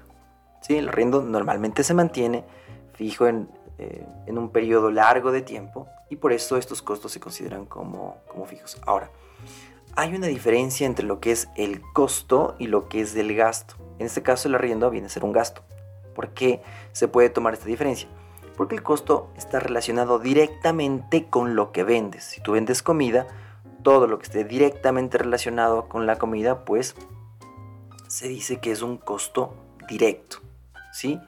¿sí? 0.61 0.77
El 0.77 0.89
arriendo 0.89 1.21
normalmente 1.23 1.83
se 1.83 1.93
mantiene 1.93 2.45
fijo 2.93 3.27
en, 3.27 3.49
eh, 3.79 4.05
un 4.27 4.49
periodo 4.49 4.91
largo 4.91 5.31
de 5.31 5.41
tiempo 5.41 5.87
y 6.09 6.15
por 6.15 6.31
eso 6.31 6.57
estos 6.57 6.81
costos 6.81 7.11
se 7.11 7.19
consideran 7.19 7.65
como, 7.65 8.17
como 8.27 8.45
fijos. 8.45 8.79
Ahora, 8.85 9.11
hay 9.95 10.15
una 10.15 10.27
diferencia 10.27 10.85
entre 10.85 11.05
lo 11.05 11.19
que 11.19 11.31
es 11.31 11.49
el 11.55 11.81
costo 11.93 12.55
y 12.59 12.67
lo 12.67 12.87
que 12.87 13.01
es 13.01 13.15
el 13.15 13.35
gasto. 13.35 13.75
En 13.97 14.05
este 14.05 14.21
caso 14.21 14.47
el 14.47 14.55
arriendo 14.55 14.89
viene 14.91 15.07
a 15.07 15.09
ser 15.09 15.23
un 15.23 15.31
gasto. 15.31 15.63
¿Por 16.13 16.29
qué 16.29 16.61
se 16.91 17.07
puede 17.07 17.29
tomar 17.29 17.53
esta 17.53 17.65
diferencia? 17.65 18.07
Porque 18.55 18.75
el 18.75 18.83
costo 18.83 19.31
está 19.37 19.59
relacionado 19.59 20.19
directamente 20.19 21.25
con 21.25 21.55
lo 21.55 21.71
que 21.71 21.83
vendes. 21.83 22.23
Si 22.23 22.41
tú 22.41 22.53
vendes 22.53 22.81
comida, 22.81 23.27
todo 23.87 24.05
lo 24.05 24.19
que 24.19 24.25
esté 24.25 24.43
directamente 24.43 25.17
relacionado 25.17 25.87
con 25.87 26.05
la 26.05 26.17
comida, 26.17 26.65
pues 26.65 26.93
se 28.09 28.27
dice 28.27 28.59
que 28.59 28.73
es 28.73 28.81
un 28.81 28.97
costo 28.97 29.53
directo. 29.87 30.39
¿sí? 30.91 31.21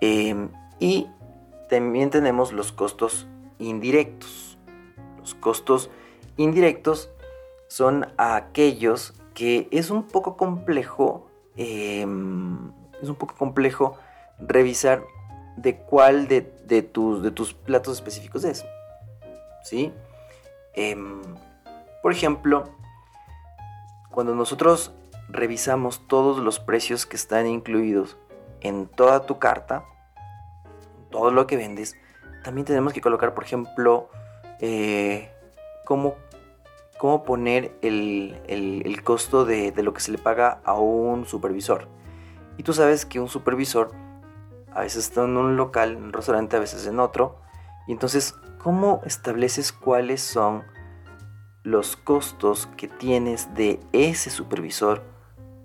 Em, 0.00 0.50
y 0.78 1.08
también 1.68 2.10
tenemos 2.10 2.52
los 2.52 2.70
costos 2.70 3.26
indirectos. 3.58 4.58
Los 5.18 5.34
costos 5.34 5.90
indirectos 6.36 7.10
son 7.66 8.06
aquellos 8.16 9.14
que 9.34 9.66
es 9.72 9.90
un 9.90 10.04
poco 10.04 10.36
complejo, 10.36 11.26
em, 11.56 12.70
es 13.02 13.08
un 13.08 13.16
poco 13.16 13.34
complejo 13.34 13.98
revisar 14.38 15.02
de 15.56 15.78
cuál 15.78 16.28
de, 16.28 16.42
tus, 16.82 17.24
de 17.24 17.32
tus 17.32 17.54
platos 17.54 17.96
específicos 17.96 18.44
es. 18.44 18.64
¿Sí? 19.64 19.92
Em, 20.74 21.20
por 22.02 22.12
ejemplo, 22.12 22.64
cuando 24.10 24.34
nosotros 24.34 24.92
revisamos 25.28 26.06
todos 26.08 26.38
los 26.38 26.58
precios 26.60 27.06
que 27.06 27.16
están 27.16 27.46
incluidos 27.46 28.18
en 28.60 28.86
toda 28.86 29.24
tu 29.26 29.38
carta, 29.38 29.84
todo 31.10 31.30
lo 31.30 31.46
que 31.46 31.56
vendes, 31.56 31.96
también 32.42 32.64
tenemos 32.64 32.92
que 32.92 33.00
colocar, 33.00 33.34
por 33.34 33.44
ejemplo, 33.44 34.08
eh, 34.60 35.30
cómo, 35.84 36.16
cómo, 36.98 37.24
poner 37.24 37.72
el, 37.82 39.00
costo 39.04 39.44
de, 39.44 39.72
de, 39.72 39.82
lo 39.82 39.94
que 39.94 40.00
se 40.00 40.10
le 40.10 40.18
paga 40.18 40.60
a 40.64 40.74
un 40.74 41.24
supervisor. 41.26 41.88
Y 42.58 42.64
tú 42.64 42.72
sabes 42.72 43.06
que 43.06 43.20
un 43.20 43.28
supervisor 43.28 43.92
a 44.74 44.80
veces 44.80 45.04
está 45.06 45.24
en 45.24 45.36
un 45.36 45.56
local, 45.56 45.92
en 45.92 46.04
un 46.04 46.12
restaurante, 46.12 46.56
a 46.56 46.60
veces 46.60 46.86
en 46.86 46.98
otro. 46.98 47.38
Y 47.86 47.92
entonces, 47.92 48.34
¿cómo 48.58 49.00
estableces 49.04 49.72
cuáles 49.72 50.22
son 50.22 50.64
los 51.62 51.96
costos 51.96 52.68
que 52.76 52.88
tienes 52.88 53.54
de 53.54 53.80
ese 53.92 54.30
supervisor 54.30 55.02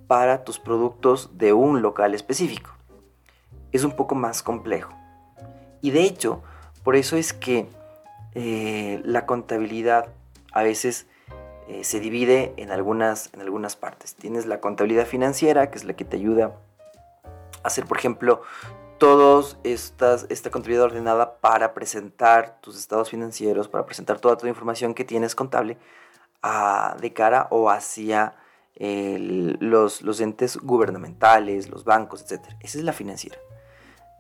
para 0.08 0.44
tus 0.44 0.60
productos 0.60 1.38
de 1.38 1.54
un 1.54 1.82
local 1.82 2.14
específico? 2.14 2.72
Es 3.72 3.84
un 3.84 3.92
poco 3.92 4.16
más 4.16 4.44
complejo. 4.44 4.94
Y 5.82 5.92
de 5.92 6.04
hecho, 6.04 6.42
por 6.84 6.96
eso 6.96 7.18
es 7.18 7.34
que 7.34 7.68
eh, 8.34 9.02
la 9.04 9.26
contabilidad 9.26 10.08
a 10.54 10.64
veces 10.64 11.08
eh, 11.68 11.84
se 11.84 12.00
divide 12.00 12.54
en 12.58 12.72
algunas, 12.72 13.30
en 13.34 13.42
algunas 13.42 13.76
partes. 13.76 14.16
Tienes 14.16 14.46
la 14.46 14.62
contabilidad 14.62 15.06
financiera, 15.06 15.70
que 15.70 15.78
es 15.78 15.84
la 15.84 15.94
que 15.94 16.06
te 16.06 16.18
ayuda 16.18 16.54
a 17.64 17.68
hacer, 17.68 17.86
por 17.86 17.98
ejemplo, 17.98 18.42
todos 18.98 19.58
estas, 19.64 20.26
esta 20.30 20.50
contabilidad 20.50 20.86
ordenada 20.86 21.40
para 21.40 21.74
presentar 21.74 22.60
tus 22.62 22.78
estados 22.78 23.10
financieros, 23.10 23.68
para 23.68 23.86
presentar 23.86 24.20
toda 24.20 24.38
tu 24.38 24.48
información 24.48 24.94
que 24.94 25.06
tienes 25.06 25.36
contable 25.36 25.78
de 27.00 27.14
cara 27.14 27.48
o 27.52 27.70
hacia 27.70 28.36
los, 28.80 30.22
entes 30.22 30.58
gubernamentales, 30.58 31.70
los 31.70 31.84
bancos, 31.84 32.22
etc. 32.22 32.46
Esa 32.62 32.78
es 32.78 32.84
la 32.84 32.94
financiera. 32.94 33.38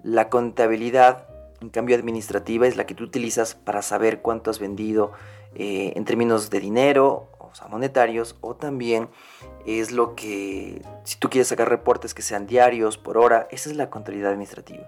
La 0.03 0.29
contabilidad 0.29 1.27
en 1.61 1.69
cambio 1.69 1.95
administrativa 1.95 2.67
es 2.67 2.75
la 2.75 2.85
que 2.85 2.95
tú 2.95 3.03
utilizas 3.03 3.55
para 3.55 3.81
saber 3.81 4.21
cuánto 4.21 4.51
has 4.51 4.59
vendido 4.59 5.11
eh, 5.55 5.93
en 5.95 6.05
términos 6.05 6.49
de 6.49 6.59
dinero, 6.59 7.31
monetarios, 7.67 8.37
o 8.41 8.55
también 8.55 9.09
es 9.65 9.91
lo 9.91 10.15
que, 10.15 10.81
si 11.03 11.17
tú 11.17 11.29
quieres 11.29 11.47
sacar 11.47 11.69
reportes 11.69 12.13
que 12.13 12.21
sean 12.21 12.47
diarios, 12.47 12.97
por 12.97 13.17
hora, 13.17 13.47
esa 13.51 13.69
es 13.69 13.75
la 13.75 13.89
contabilidad 13.89 14.31
administrativa. 14.31 14.87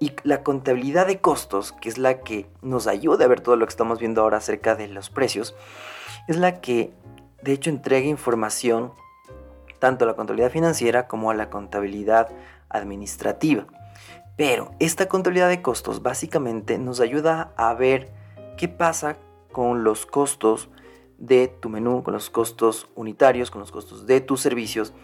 Y 0.00 0.12
la 0.22 0.42
contabilidad 0.44 1.06
de 1.06 1.20
costos, 1.20 1.72
que 1.72 1.88
es 1.88 1.98
la 1.98 2.20
que 2.20 2.46
nos 2.62 2.86
ayuda 2.86 3.24
a 3.24 3.28
ver 3.28 3.40
todo 3.40 3.56
lo 3.56 3.66
que 3.66 3.70
estamos 3.70 3.98
viendo 3.98 4.22
ahora 4.22 4.38
acerca 4.38 4.76
de 4.76 4.86
los 4.88 5.10
precios, 5.10 5.56
es 6.28 6.36
la 6.36 6.60
que 6.60 6.92
de 7.42 7.52
hecho 7.52 7.70
entrega 7.70 8.06
información 8.06 8.92
tanto 9.78 10.04
a 10.04 10.08
la 10.08 10.14
contabilidad 10.14 10.50
financiera 10.50 11.08
como 11.08 11.30
a 11.30 11.34
la 11.34 11.50
contabilidad 11.50 12.28
administrativa. 12.68 13.66
Pero 14.36 14.70
esta 14.78 15.08
contabilidad 15.08 15.48
de 15.48 15.62
costos 15.62 16.02
básicamente 16.02 16.78
nos 16.78 17.00
ayuda 17.00 17.52
a 17.56 17.74
ver 17.74 18.12
qué 18.56 18.68
pasa 18.68 19.16
con 19.50 19.82
los 19.82 20.06
costos 20.06 20.68
de 21.18 21.48
tu 21.48 21.68
menú, 21.68 22.02
con 22.02 22.14
los 22.14 22.30
costos 22.30 22.88
unitarios, 22.94 23.50
con 23.50 23.60
los 23.60 23.72
costos 23.72 24.06
de 24.06 24.20
tus 24.20 24.40
servicios. 24.40 24.94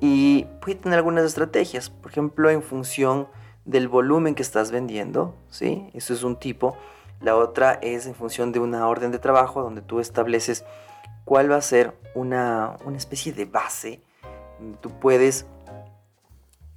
Y 0.00 0.44
puede 0.60 0.76
tener 0.76 0.98
algunas 0.98 1.24
estrategias, 1.24 1.90
por 1.90 2.10
ejemplo, 2.10 2.50
en 2.50 2.62
función 2.62 3.28
del 3.64 3.88
volumen 3.88 4.34
que 4.34 4.42
estás 4.42 4.70
vendiendo, 4.70 5.34
¿sí? 5.48 5.90
Eso 5.94 6.14
es 6.14 6.22
un 6.22 6.36
tipo. 6.36 6.76
La 7.20 7.36
otra 7.36 7.74
es 7.82 8.06
en 8.06 8.14
función 8.14 8.52
de 8.52 8.60
una 8.60 8.86
orden 8.86 9.10
de 9.10 9.18
trabajo 9.18 9.62
donde 9.62 9.82
tú 9.82 10.00
estableces 10.00 10.64
cuál 11.24 11.50
va 11.50 11.56
a 11.56 11.62
ser 11.62 11.96
una, 12.14 12.76
especie 12.96 13.32
de 13.32 13.44
base. 13.44 14.00
Tú 14.80 14.90
puedes 14.98 15.46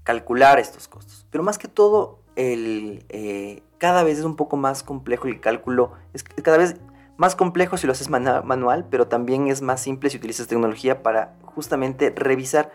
calcular 0.04 0.60
estos 0.60 0.88
costos. 0.88 1.26
Pero 1.30 1.44
más 1.44 1.58
que 1.58 1.68
todo, 1.68 2.20
el, 2.36 3.06
eh, 3.10 3.64
cada 3.78 4.04
vez 4.04 4.18
es 4.18 4.26
un 4.26 4.36
poco 4.36 4.58
más 4.58 4.84
complejo 4.84 5.28
el 5.28 5.40
cálculo. 5.40 5.94
Es 6.14 6.24
cada 6.24 6.58
vez 6.58 6.76
más 7.18 7.36
complejo 7.36 7.78
si 7.78 7.88
lo 7.88 7.94
haces 7.94 8.10
manual, 8.10 8.88
pero 8.90 9.08
también 9.08 9.48
es 9.48 9.62
más 9.62 9.82
simple 9.82 10.10
si 10.10 10.18
utilizas 10.18 10.48
tecnología 10.48 11.04
para 11.04 11.36
justamente 11.44 12.10
revisar 12.16 12.72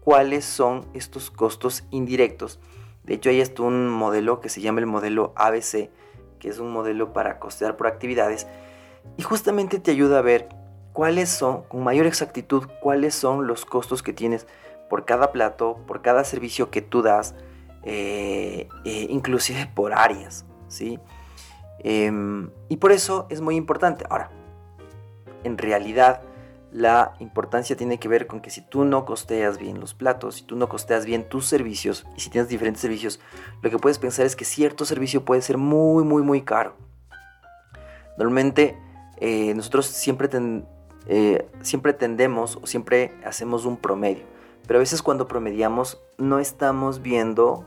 cuáles 0.00 0.44
son 0.44 0.86
estos 0.94 1.30
costos 1.30 1.84
indirectos. 1.90 2.60
De 3.04 3.14
hecho, 3.14 3.30
hay 3.30 3.40
hasta 3.40 3.62
un 3.62 3.88
modelo 3.88 4.40
que 4.40 4.48
se 4.48 4.60
llama 4.60 4.80
el 4.80 4.86
modelo 4.86 5.32
ABC, 5.36 5.90
que 6.38 6.48
es 6.48 6.58
un 6.58 6.72
modelo 6.72 7.12
para 7.12 7.38
costear 7.38 7.76
por 7.76 7.86
actividades, 7.86 8.46
y 9.16 9.22
justamente 9.22 9.78
te 9.78 9.92
ayuda 9.92 10.18
a 10.18 10.22
ver 10.22 10.48
cuáles 10.92 11.28
son, 11.28 11.62
con 11.64 11.84
mayor 11.84 12.06
exactitud, 12.06 12.66
cuáles 12.80 13.14
son 13.14 13.46
los 13.46 13.64
costos 13.64 14.02
que 14.02 14.12
tienes 14.12 14.46
por 14.88 15.04
cada 15.04 15.32
plato, 15.32 15.78
por 15.86 16.02
cada 16.02 16.24
servicio 16.24 16.70
que 16.70 16.82
tú 16.82 17.02
das, 17.02 17.34
eh, 17.84 18.68
eh, 18.84 19.06
inclusive 19.10 19.70
por 19.74 19.92
áreas, 19.92 20.44
¿sí? 20.68 20.98
Em, 21.88 22.50
y 22.68 22.78
por 22.78 22.90
eso 22.90 23.28
es 23.30 23.40
muy 23.40 23.54
importante. 23.54 24.04
Ahora, 24.10 24.28
en 25.44 25.56
realidad, 25.56 26.20
la 26.72 27.14
importancia 27.20 27.76
tiene 27.76 28.00
que 28.00 28.08
ver 28.08 28.26
con 28.26 28.40
que 28.40 28.50
si 28.50 28.60
tú 28.60 28.84
no 28.84 29.04
costeas 29.04 29.56
bien 29.56 29.78
los 29.78 29.94
platos, 29.94 30.34
si 30.34 30.42
tú 30.42 30.56
no 30.56 30.68
costeas 30.68 31.06
bien 31.06 31.28
tus 31.28 31.46
servicios, 31.46 32.04
y 32.16 32.20
si 32.20 32.28
tienes 32.28 32.48
diferentes 32.48 32.80
servicios, 32.80 33.20
lo 33.62 33.70
que 33.70 33.78
puedes 33.78 34.00
pensar 34.00 34.26
es 34.26 34.34
que 34.34 34.44
cierto 34.44 34.84
servicio 34.84 35.24
puede 35.24 35.42
ser 35.42 35.58
muy, 35.58 36.02
muy, 36.02 36.24
muy 36.24 36.42
caro. 36.42 36.74
Normalmente 38.18 38.76
eh, 39.18 39.54
nosotros 39.54 39.86
siempre, 39.86 40.28
eh, 41.06 41.48
siempre 41.62 41.92
tendemos 41.92 42.56
o 42.60 42.66
siempre 42.66 43.12
hacemos 43.24 43.64
un 43.64 43.76
promedio, 43.76 44.24
pero 44.66 44.80
a 44.80 44.80
veces 44.80 45.02
cuando 45.02 45.28
promediamos 45.28 46.02
no 46.18 46.40
estamos 46.40 47.00
viendo 47.00 47.64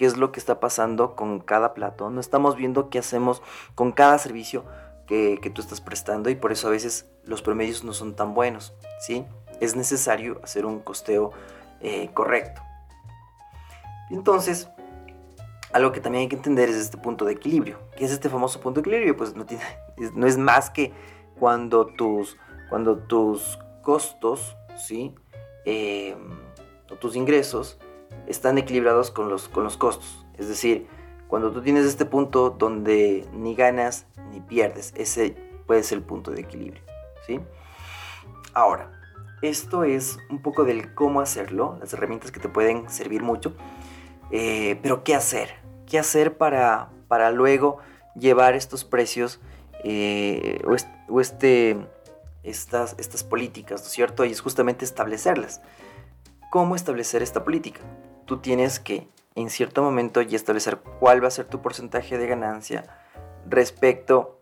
qué 0.00 0.06
es 0.06 0.16
lo 0.16 0.32
que 0.32 0.40
está 0.40 0.60
pasando 0.60 1.14
con 1.14 1.40
cada 1.40 1.74
plato, 1.74 2.08
no 2.08 2.20
estamos 2.20 2.56
viendo 2.56 2.88
qué 2.88 2.98
hacemos 2.98 3.42
con 3.74 3.92
cada 3.92 4.16
servicio 4.16 4.64
que, 5.06 5.38
tú 5.54 5.60
estás 5.60 5.82
prestando 5.82 6.30
y 6.30 6.36
por 6.36 6.52
eso 6.52 6.68
a 6.68 6.70
veces 6.70 7.10
los 7.22 7.42
promedios 7.42 7.84
no 7.84 7.92
son 7.92 8.16
tan 8.16 8.32
buenos, 8.32 8.72
¿sí? 8.98 9.26
Es 9.60 9.76
necesario 9.76 10.40
hacer 10.42 10.64
un 10.64 10.80
costeo 10.80 11.32
eh, 11.82 12.08
correcto. 12.14 12.62
Entonces, 14.08 14.70
algo 15.70 15.92
que 15.92 16.00
también 16.00 16.22
hay 16.22 16.28
que 16.28 16.36
entender 16.36 16.70
es 16.70 16.76
este 16.76 16.96
punto 16.96 17.26
de 17.26 17.34
equilibrio. 17.34 17.78
¿Qué 17.94 18.06
es 18.06 18.10
este 18.10 18.30
famoso 18.30 18.58
punto 18.58 18.80
de 18.80 18.88
equilibrio? 18.88 19.18
Pues 19.18 19.34
no 19.36 20.26
es 20.26 20.38
más 20.38 20.70
que 20.70 20.94
cuando 21.38 21.84
tus, 21.84 22.38
cuando 22.70 22.96
tus 22.96 23.58
costos, 23.82 24.56
¿sí? 24.78 25.14
Eh, 25.66 26.16
o 26.90 26.96
tus 26.96 27.16
ingresos 27.16 27.78
están 28.26 28.58
equilibrados 28.58 29.10
con 29.10 29.28
los, 29.28 29.48
con 29.48 29.64
los 29.64 29.76
costos. 29.76 30.26
Es 30.38 30.48
decir, 30.48 30.86
cuando 31.28 31.52
tú 31.52 31.62
tienes 31.62 31.84
este 31.84 32.04
punto 32.04 32.50
donde 32.50 33.26
ni 33.32 33.54
ganas 33.54 34.06
ni 34.32 34.40
pierdes, 34.40 34.92
ese 34.96 35.36
puede 35.66 35.82
ser 35.82 35.98
el 35.98 36.04
punto 36.04 36.30
de 36.30 36.40
equilibrio. 36.40 36.82
¿sí? 37.26 37.40
Ahora, 38.52 38.90
esto 39.42 39.84
es 39.84 40.18
un 40.28 40.42
poco 40.42 40.64
del 40.64 40.94
cómo 40.94 41.20
hacerlo, 41.20 41.76
las 41.80 41.92
herramientas 41.92 42.30
que 42.30 42.40
te 42.40 42.48
pueden 42.48 42.90
servir 42.90 43.22
mucho. 43.22 43.54
Eh, 44.30 44.78
pero 44.82 45.02
¿qué 45.02 45.14
hacer? 45.14 45.54
¿Qué 45.86 45.98
hacer 45.98 46.36
para, 46.36 46.90
para 47.08 47.30
luego 47.30 47.78
llevar 48.14 48.54
estos 48.54 48.84
precios 48.84 49.40
eh, 49.84 50.62
o, 51.08 51.20
este, 51.20 51.78
estas, 52.42 52.94
estas 52.98 53.24
políticas, 53.24 53.80
¿no 53.80 53.86
es 53.86 53.92
cierto? 53.92 54.24
Y 54.24 54.32
es 54.32 54.40
justamente 54.40 54.84
establecerlas. 54.84 55.60
¿Cómo 56.50 56.74
establecer 56.74 57.22
esta 57.22 57.44
política? 57.44 57.80
tú 58.30 58.38
tienes 58.38 58.78
que 58.78 59.08
en 59.34 59.50
cierto 59.50 59.82
momento 59.82 60.22
ya 60.22 60.36
establecer 60.36 60.78
cuál 61.00 61.20
va 61.20 61.26
a 61.26 61.32
ser 61.32 61.46
tu 61.46 61.60
porcentaje 61.62 62.16
de 62.16 62.28
ganancia 62.28 62.84
respecto 63.44 64.40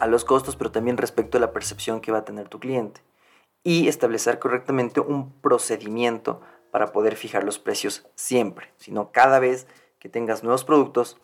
a 0.00 0.06
los 0.06 0.24
costos, 0.24 0.56
pero 0.56 0.72
también 0.72 0.96
respecto 0.96 1.36
a 1.36 1.40
la 1.42 1.52
percepción 1.52 2.00
que 2.00 2.10
va 2.10 2.20
a 2.20 2.24
tener 2.24 2.48
tu 2.48 2.58
cliente. 2.58 3.02
Y 3.62 3.86
establecer 3.88 4.38
correctamente 4.38 5.00
un 5.00 5.30
procedimiento 5.30 6.40
para 6.70 6.86
poder 6.86 7.16
fijar 7.16 7.44
los 7.44 7.58
precios 7.58 8.08
siempre, 8.14 8.72
sino 8.78 9.12
cada 9.12 9.38
vez 9.40 9.66
que 9.98 10.08
tengas 10.08 10.42
nuevos 10.42 10.64
productos, 10.64 11.18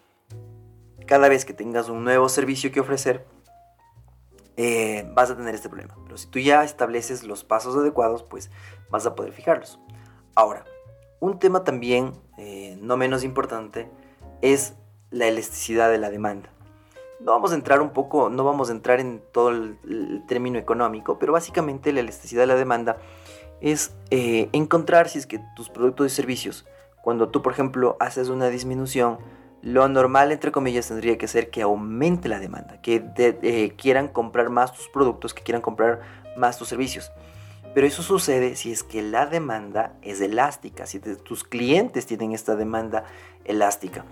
cada 1.07 1.31
vez 1.31 1.47
que 1.47 1.55
tengas 1.55 1.88
un 1.88 2.05
nuevo 2.05 2.29
servicio 2.29 2.71
que 2.71 2.81
ofrecer, 2.81 3.27
eh, 4.59 5.11
vas 5.14 5.31
a 5.31 5.38
tener 5.38 5.55
este 5.55 5.71
problema. 5.71 5.97
Pero 6.05 6.18
si 6.18 6.27
tú 6.27 6.38
ya 6.38 6.64
estableces 6.64 7.25
los 7.25 7.44
pasos 7.44 7.75
adecuados, 7.77 8.23
pues 8.25 8.51
vas 8.90 9.07
a 9.07 9.14
poder 9.14 9.33
fijarlos. 9.33 9.81
Ahora, 10.34 10.64
un 11.20 11.38
tema 11.38 11.64
también, 11.64 12.12
eh, 12.36 12.78
no 12.80 12.96
menos 12.96 13.24
importante, 13.24 13.90
es 14.42 14.74
la 15.10 15.26
elasticidad 15.26 15.90
de 15.90 15.98
la 15.98 16.10
demanda. 16.10 16.50
No 17.20 17.32
vamos 17.32 17.50
a 17.50 17.56
entrar 17.56 17.80
un 17.80 17.90
poco, 17.90 18.30
no 18.30 18.44
vamos 18.44 18.68
a 18.68 18.72
entrar 18.72 19.00
en 19.00 19.20
todo 19.32 19.50
el, 19.50 20.24
término 20.28 20.58
económico, 20.58 21.18
pero 21.18 21.32
básicamente 21.32 21.92
la 21.92 22.00
elasticidad 22.00 22.42
de 22.42 22.46
la 22.46 22.54
demanda 22.54 22.98
es 23.60 23.92
eh, 24.10 24.48
encontrar 24.52 25.08
si 25.08 25.18
es 25.18 25.26
que 25.26 25.40
tus 25.56 25.68
productos 25.68 26.06
y 26.06 26.14
servicios, 26.14 26.66
cuando 27.02 27.28
tú 27.28 27.42
por 27.42 27.52
ejemplo 27.52 27.96
haces 27.98 28.28
una 28.28 28.48
disminución, 28.48 29.18
lo 29.62 29.88
normal 29.88 30.30
entre 30.30 30.52
comillas 30.52 30.86
tendría 30.86 31.18
que 31.18 31.26
ser 31.26 31.50
que 31.50 31.62
aumente 31.62 32.28
la 32.28 32.38
demanda, 32.38 32.80
que 32.80 33.04
eh, 33.16 33.74
quieran 33.76 34.08
comprar 34.08 34.50
más 34.50 34.72
tus 34.72 34.88
productos, 34.88 35.34
que 35.34 35.42
quieran 35.42 35.62
comprar 35.62 36.00
más 36.36 36.58
tus 36.58 36.68
servicios. 36.68 37.10
Pero 37.74 37.87
eso 37.87 38.02
sucede 38.02 38.57
si 38.57 38.72
es 38.72 38.83
que 38.83 39.02
la 39.02 39.26
demanda 39.26 39.94
es 40.02 40.20
elástica, 40.20 40.87
si 40.87 41.00
tus 41.00 41.44
clientes 41.44 42.07
tienen 42.07 42.33
esta 42.33 42.57
demanda 42.57 43.04
elástica. 43.44 44.04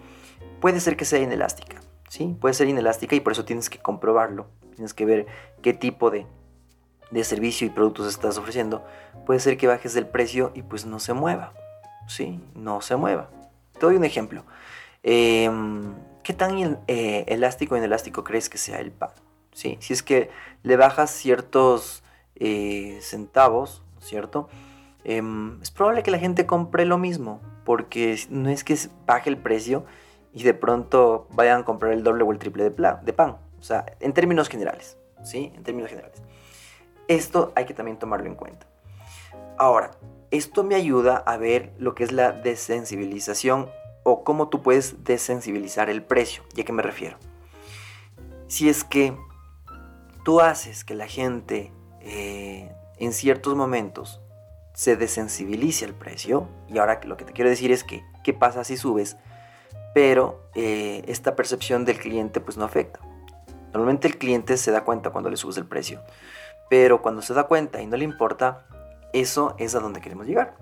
Puede 0.61 0.81
ser 0.81 0.97
que 0.97 1.05
sea 1.05 1.21
inelástica, 1.21 1.81
¿sí? 2.09 2.37
Puede 2.40 2.55
ser 2.55 2.69
inelástica 2.69 3.16
y 3.16 3.21
por 3.21 3.33
eso 3.33 3.45
tienes 3.45 3.71
que 3.71 3.79
comprobarlo. 3.79 4.47
Tienes 4.75 4.95
que 4.95 5.07
ver 5.07 5.27
qué 5.62 5.73
tipo 5.73 6.11
de, 6.11 6.27
servicio 7.25 7.66
y 7.66 7.71
productos 7.71 8.09
estás 8.09 8.37
ofreciendo. 8.37 8.85
Puede 9.25 9.40
ser 9.40 9.57
que 9.57 9.66
bajes 9.66 9.97
el 9.97 10.07
precio 10.07 10.53
y 10.55 10.62
pues 10.62 10.85
no 10.85 11.01
se 11.01 11.14
mueva, 11.14 11.53
¿sí? 12.07 12.40
No 12.55 12.83
se 12.83 12.97
mueva. 12.97 13.31
Te 13.73 13.81
doy 13.81 13.97
un 13.97 14.05
ejemplo. 14.05 14.45
Em, 15.03 15.95
¿Qué 16.23 16.35
tan 16.35 16.81
eh, 16.88 17.25
elástico 17.29 17.75
o 17.75 17.79
inelástico 17.79 18.25
crees 18.25 18.49
que 18.49 18.59
sea 18.59 18.81
el 18.81 18.90
pan? 18.90 19.11
¿Sí? 19.53 19.79
Si 19.81 19.92
es 19.92 20.03
que 20.03 20.29
le 20.62 20.77
bajas 20.77 21.11
ciertos 21.11 22.03
eh, 22.38 22.99
centavos, 23.01 23.83
¿cierto? 24.01 24.49
Em, 25.05 25.61
es 25.62 25.70
probable 25.70 26.03
que 26.03 26.11
la 26.11 26.18
gente 26.18 26.46
compre 26.46 26.85
lo 26.85 26.99
mismo, 26.99 27.40
porque 27.64 28.18
no 28.29 28.49
es 28.49 28.64
que 28.64 28.77
baje 29.07 29.31
el 29.31 29.38
precio 29.38 29.85
y 30.33 30.42
de 30.42 30.53
pronto 30.53 31.29
vayan 31.31 31.61
a 31.62 31.64
comprar 31.64 31.92
el 31.92 32.03
doble 32.03 32.25
o 32.25 32.33
el 32.33 32.38
triple 32.38 32.70
de, 32.70 33.12
pan. 33.12 33.37
O 33.59 33.62
sea, 33.62 33.87
en 34.01 34.12
términos 34.12 34.49
generales, 34.49 34.99
¿sí? 35.22 35.53
En 35.55 35.62
términos 35.62 35.90
generales. 35.90 36.22
Esto 37.09 37.53
hay 37.55 37.64
que 37.66 37.75
también 37.75 37.99
tomarlo 37.99 38.27
en 38.27 38.35
cuenta. 38.35 38.66
Ahora, 39.59 39.92
esto 40.31 40.64
me 40.64 40.75
ayuda 40.75 41.16
a 41.16 41.37
ver 41.37 41.72
lo 41.79 41.94
que 41.94 42.05
es 42.05 42.12
la 42.12 42.33
desensibilización 42.33 43.70
o 44.03 44.25
cómo 44.25 44.49
tú 44.49 44.62
puedes 44.62 45.05
desensibilizar 45.05 45.88
el 45.88 46.03
precio. 46.03 46.42
¿Y 46.55 46.61
a 46.61 46.64
qué 46.64 46.72
me 46.72 46.83
refiero? 46.83 47.16
Si 48.49 48.68
es 48.68 48.85
que 48.85 49.16
tú 50.25 50.40
haces 50.40 50.85
que 50.85 50.94
la 50.94 51.07
gente 51.07 51.72
eh, 52.07 52.73
en 52.99 53.12
ciertos 53.12 53.57
momentos 53.57 54.21
se 54.73 54.97
desensibiliza 54.97 55.85
el 55.85 55.95
precio. 55.95 56.49
Y 56.69 56.79
ahora 56.79 57.01
lo 57.05 57.16
que 57.16 57.25
te 57.25 57.33
quiero 57.33 57.51
decir 57.51 57.73
es 57.73 57.83
que, 57.83 58.05
¿qué 58.23 58.33
pasa 58.33 58.64
si 58.64 58.77
subes? 58.77 59.16
Pero 59.95 60.49
eh, 60.55 61.03
esta 61.09 61.35
percepción 61.35 61.85
del 61.85 61.99
cliente 61.99 62.40
pues 62.40 62.57
no 62.57 62.64
afecta. 62.64 63.01
Normalmente 63.73 64.07
el 64.07 64.19
cliente 64.19 64.57
se 64.57 64.71
da 64.71 64.85
cuenta 64.85 65.11
cuando 65.11 65.31
le 65.31 65.37
subes 65.37 65.57
el 65.57 65.66
precio. 65.66 66.01
Pero 66.71 67.03
cuando 67.03 67.23
se 67.23 67.35
da 67.35 67.45
cuenta 67.45 67.83
y 67.83 67.87
no 67.87 67.97
le 67.97 68.05
importa, 68.05 68.66
eso 69.12 69.55
es 69.59 69.75
a 69.75 69.81
donde 69.81 70.01
queremos 70.01 70.27
llegar. 70.27 70.57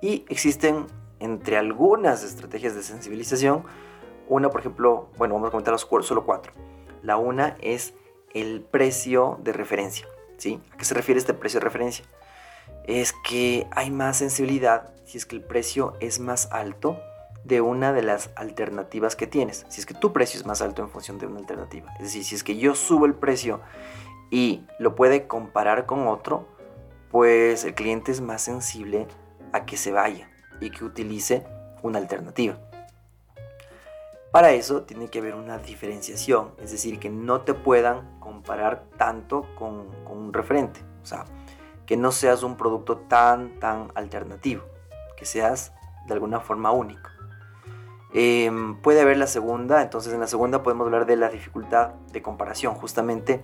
Y 0.00 0.24
existen 0.28 0.86
entre 1.20 1.56
algunas 1.56 2.22
estrategias 2.22 2.74
de 2.74 2.82
sensibilización, 2.82 3.64
una 4.28 4.50
por 4.50 4.60
ejemplo, 4.60 5.08
bueno, 5.16 5.34
vamos 5.34 5.48
a 5.48 5.50
comentar 5.50 5.78
solo 5.78 6.24
cuatro. 6.24 6.52
La 7.02 7.16
una 7.16 7.56
es 7.60 7.94
el 8.34 8.60
precio 8.60 9.38
de 9.42 9.52
referencia. 9.52 10.06
¿A 10.72 10.76
qué 10.76 10.84
se 10.84 10.94
refiere 10.94 11.18
este 11.18 11.34
precio 11.34 11.60
de 11.60 11.64
referencia? 11.64 12.04
Es 12.84 13.14
que 13.24 13.66
hay 13.70 13.90
más 13.90 14.18
sensibilidad 14.18 14.90
si 15.04 15.18
es 15.18 15.26
que 15.26 15.36
el 15.36 15.42
precio 15.42 15.94
es 16.00 16.20
más 16.20 16.48
alto 16.52 17.00
de 17.44 17.60
una 17.60 17.92
de 17.92 18.02
las 18.02 18.30
alternativas 18.34 19.16
que 19.16 19.26
tienes. 19.26 19.64
Si 19.68 19.80
es 19.80 19.86
que 19.86 19.94
tu 19.94 20.12
precio 20.12 20.38
es 20.38 20.46
más 20.46 20.60
alto 20.60 20.82
en 20.82 20.90
función 20.90 21.18
de 21.18 21.26
una 21.26 21.38
alternativa. 21.38 21.92
Es 21.94 22.04
decir, 22.04 22.24
si 22.24 22.34
es 22.34 22.44
que 22.44 22.56
yo 22.56 22.74
subo 22.74 23.06
el 23.06 23.14
precio 23.14 23.60
y 24.30 24.66
lo 24.78 24.94
puede 24.94 25.26
comparar 25.26 25.86
con 25.86 26.08
otro, 26.08 26.48
pues 27.10 27.64
el 27.64 27.74
cliente 27.74 28.10
es 28.10 28.20
más 28.20 28.42
sensible 28.42 29.06
a 29.52 29.64
que 29.64 29.76
se 29.76 29.92
vaya 29.92 30.28
y 30.60 30.70
que 30.70 30.84
utilice 30.84 31.46
una 31.82 31.98
alternativa. 31.98 32.58
Para 34.36 34.52
eso 34.52 34.82
tiene 34.82 35.08
que 35.08 35.20
haber 35.20 35.34
una 35.34 35.56
diferenciación, 35.56 36.50
es 36.60 36.70
decir, 36.70 36.98
que 36.98 37.08
no 37.08 37.40
te 37.40 37.54
puedan 37.54 38.20
comparar 38.20 38.84
tanto 38.98 39.46
con, 39.54 39.86
un 40.10 40.30
referente. 40.34 40.80
O 41.02 41.06
sea, 41.06 41.24
que 41.86 41.96
no 41.96 42.12
seas 42.12 42.42
un 42.42 42.58
producto 42.58 42.98
tan, 42.98 43.58
tan 43.60 43.90
alternativo, 43.94 44.62
que 45.16 45.24
seas 45.24 45.72
de 46.06 46.12
alguna 46.12 46.40
forma 46.40 46.70
único. 46.70 47.08
Em, 48.12 48.78
puede 48.82 49.00
haber 49.00 49.16
la 49.16 49.26
segunda, 49.26 49.80
entonces 49.80 50.12
en 50.12 50.20
la 50.20 50.26
segunda 50.26 50.62
podemos 50.62 50.84
hablar 50.84 51.06
de 51.06 51.16
la 51.16 51.30
dificultad 51.30 51.94
de 52.12 52.20
comparación, 52.20 52.74
justamente 52.74 53.42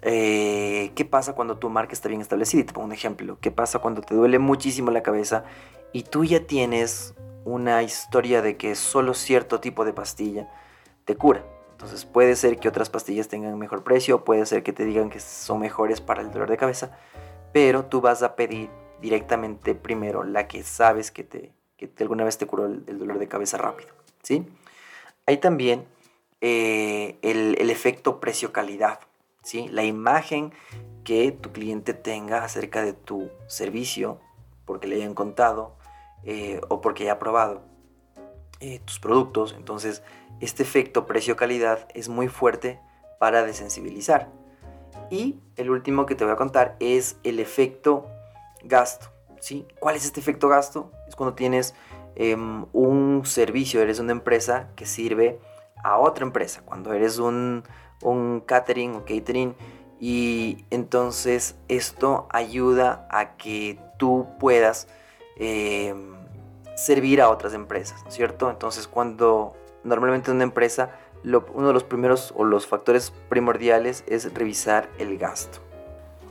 eh, 0.00 0.92
qué 0.94 1.04
pasa 1.04 1.34
cuando 1.34 1.58
tu 1.58 1.68
marca 1.68 1.92
está 1.92 2.08
bien 2.08 2.22
establecida. 2.22 2.62
Y 2.62 2.64
te 2.64 2.72
pongo 2.72 2.86
un 2.86 2.92
ejemplo, 2.92 3.36
qué 3.38 3.50
pasa 3.50 3.80
cuando 3.80 4.00
te 4.00 4.14
duele 4.14 4.38
muchísimo 4.38 4.90
la 4.92 5.02
cabeza 5.02 5.44
y 5.92 6.04
tú 6.04 6.24
ya 6.24 6.46
tienes 6.46 7.14
una 7.44 7.82
historia 7.82 8.42
de 8.42 8.56
que 8.56 8.74
solo 8.74 9.14
cierto 9.14 9.60
tipo 9.60 9.84
de 9.84 9.92
pastilla 9.92 10.48
te 11.04 11.16
cura. 11.16 11.44
Entonces 11.72 12.04
puede 12.04 12.36
ser 12.36 12.58
que 12.58 12.68
otras 12.68 12.90
pastillas 12.90 13.28
tengan 13.28 13.58
mejor 13.58 13.82
precio, 13.82 14.24
puede 14.24 14.46
ser 14.46 14.62
que 14.62 14.72
te 14.72 14.84
digan 14.84 15.10
que 15.10 15.18
son 15.18 15.58
mejores 15.58 16.00
para 16.00 16.22
el 16.22 16.30
dolor 16.30 16.48
de 16.48 16.56
cabeza, 16.56 16.96
pero 17.52 17.86
tú 17.86 18.00
vas 18.00 18.22
a 18.22 18.36
pedir 18.36 18.70
directamente 19.00 19.74
primero 19.74 20.22
la 20.22 20.46
que 20.46 20.62
sabes 20.62 21.10
que 21.10 21.24
te, 21.24 21.52
alguna 21.98 22.24
vez 22.24 22.38
te 22.38 22.46
curó 22.46 22.66
el, 22.66 22.98
dolor 22.98 23.18
de 23.18 23.28
cabeza 23.28 23.58
rápido, 23.58 23.90
¿sí? 24.22 24.46
Hay 25.26 25.38
también 25.38 25.84
eh, 26.40 27.16
el, 27.22 27.68
efecto 27.70 28.20
precio-calidad, 28.20 29.00
¿sí? 29.42 29.68
La 29.68 29.84
imagen 29.84 30.52
que 31.04 31.32
tu 31.32 31.52
cliente 31.52 31.94
tenga 31.94 32.44
acerca 32.44 32.84
de 32.84 32.92
tu 32.92 33.28
servicio, 33.48 34.20
porque 34.64 34.86
le 34.86 34.96
hayan 34.96 35.14
contado 35.14 35.74
eh, 36.24 36.60
o 36.68 36.80
porque 36.80 37.04
haya 37.04 37.18
probado 37.18 37.62
eh, 38.60 38.80
tus 38.84 38.98
productos. 38.98 39.54
Entonces, 39.56 40.02
este 40.40 40.62
efecto 40.62 41.06
precio-calidad 41.06 41.88
es 41.94 42.08
muy 42.08 42.28
fuerte 42.28 42.80
para 43.18 43.44
desensibilizar. 43.44 44.30
Y 45.10 45.40
el 45.56 45.70
último 45.70 46.06
que 46.06 46.14
te 46.14 46.24
voy 46.24 46.32
a 46.32 46.36
contar 46.36 46.76
es 46.80 47.16
el 47.22 47.40
efecto 47.40 48.06
gasto. 48.64 49.08
¿sí? 49.40 49.66
¿Cuál 49.80 49.96
es 49.96 50.04
este 50.04 50.20
efecto 50.20 50.48
gasto? 50.48 50.90
Es 51.08 51.16
cuando 51.16 51.34
tienes 51.34 51.74
em, 52.14 52.66
un 52.72 53.22
servicio, 53.24 53.82
eres 53.82 53.98
una 53.98 54.12
empresa 54.12 54.68
que 54.76 54.86
sirve 54.86 55.38
a 55.82 55.98
otra 55.98 56.24
empresa, 56.24 56.62
cuando 56.64 56.92
eres 56.92 57.18
un, 57.18 57.64
catering 58.46 58.96
o 58.96 59.04
catering 59.04 59.54
y 60.00 60.64
entonces 60.70 61.56
esto 61.68 62.26
ayuda 62.30 63.06
a 63.10 63.36
que 63.36 63.78
tú 63.98 64.26
puedas 64.40 64.88
em, 65.36 66.12
servir 66.76 67.20
a 67.20 67.30
otras 67.30 67.54
empresas, 67.54 68.02
¿no 68.02 68.08
es 68.08 68.14
cierto? 68.14 68.50
Entonces 68.50 68.88
cuando 68.88 69.54
normalmente 69.84 70.30
una 70.30 70.44
empresa 70.44 70.98
uno 71.24 71.68
de 71.68 71.72
los 71.72 71.84
primeros 71.84 72.32
o 72.36 72.44
los 72.44 72.66
factores 72.66 73.12
primordiales 73.28 74.04
es 74.06 74.32
revisar 74.34 74.88
el 74.98 75.18
gasto. 75.18 75.58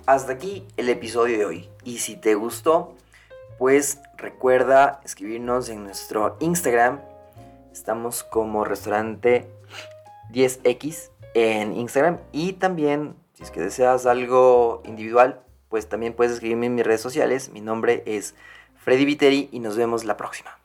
Hasta 0.06 0.34
aquí 0.34 0.68
el 0.78 0.90
episodio 0.90 1.38
de 1.38 1.46
hoy. 1.46 1.70
Y 1.84 2.00
si 2.00 2.16
te 2.16 2.36
gustó, 2.36 2.96
pues 3.58 4.00
recuerda 4.18 5.00
escribirnos 5.06 5.70
en 5.70 5.84
nuestro 5.84 6.36
Instagram. 6.40 7.00
Estamos 7.72 8.24
como 8.24 8.66
restaurante 8.66 9.48
10X 10.32 11.12
en 11.34 11.74
Instagram. 11.74 12.18
Y 12.32 12.54
también, 12.54 13.16
si 13.34 13.44
es 13.44 13.52
que 13.52 13.62
deseas 13.62 14.06
algo 14.06 14.82
individual, 14.86 15.42
pues 15.70 15.88
también 15.88 16.14
puedes 16.14 16.34
escribirme 16.34 16.66
en 16.66 16.76
mis 16.76 16.86
redes 16.86 17.02
sociales. 17.02 17.50
Mi 17.50 17.62
nombre 17.62 18.04
es 18.06 18.36
Freddy 18.84 19.06
Viteri 19.06 19.50
y 19.52 19.60
nos 19.60 19.78
vemos 19.78 20.06
la 20.06 20.17
próxima. 20.17 20.61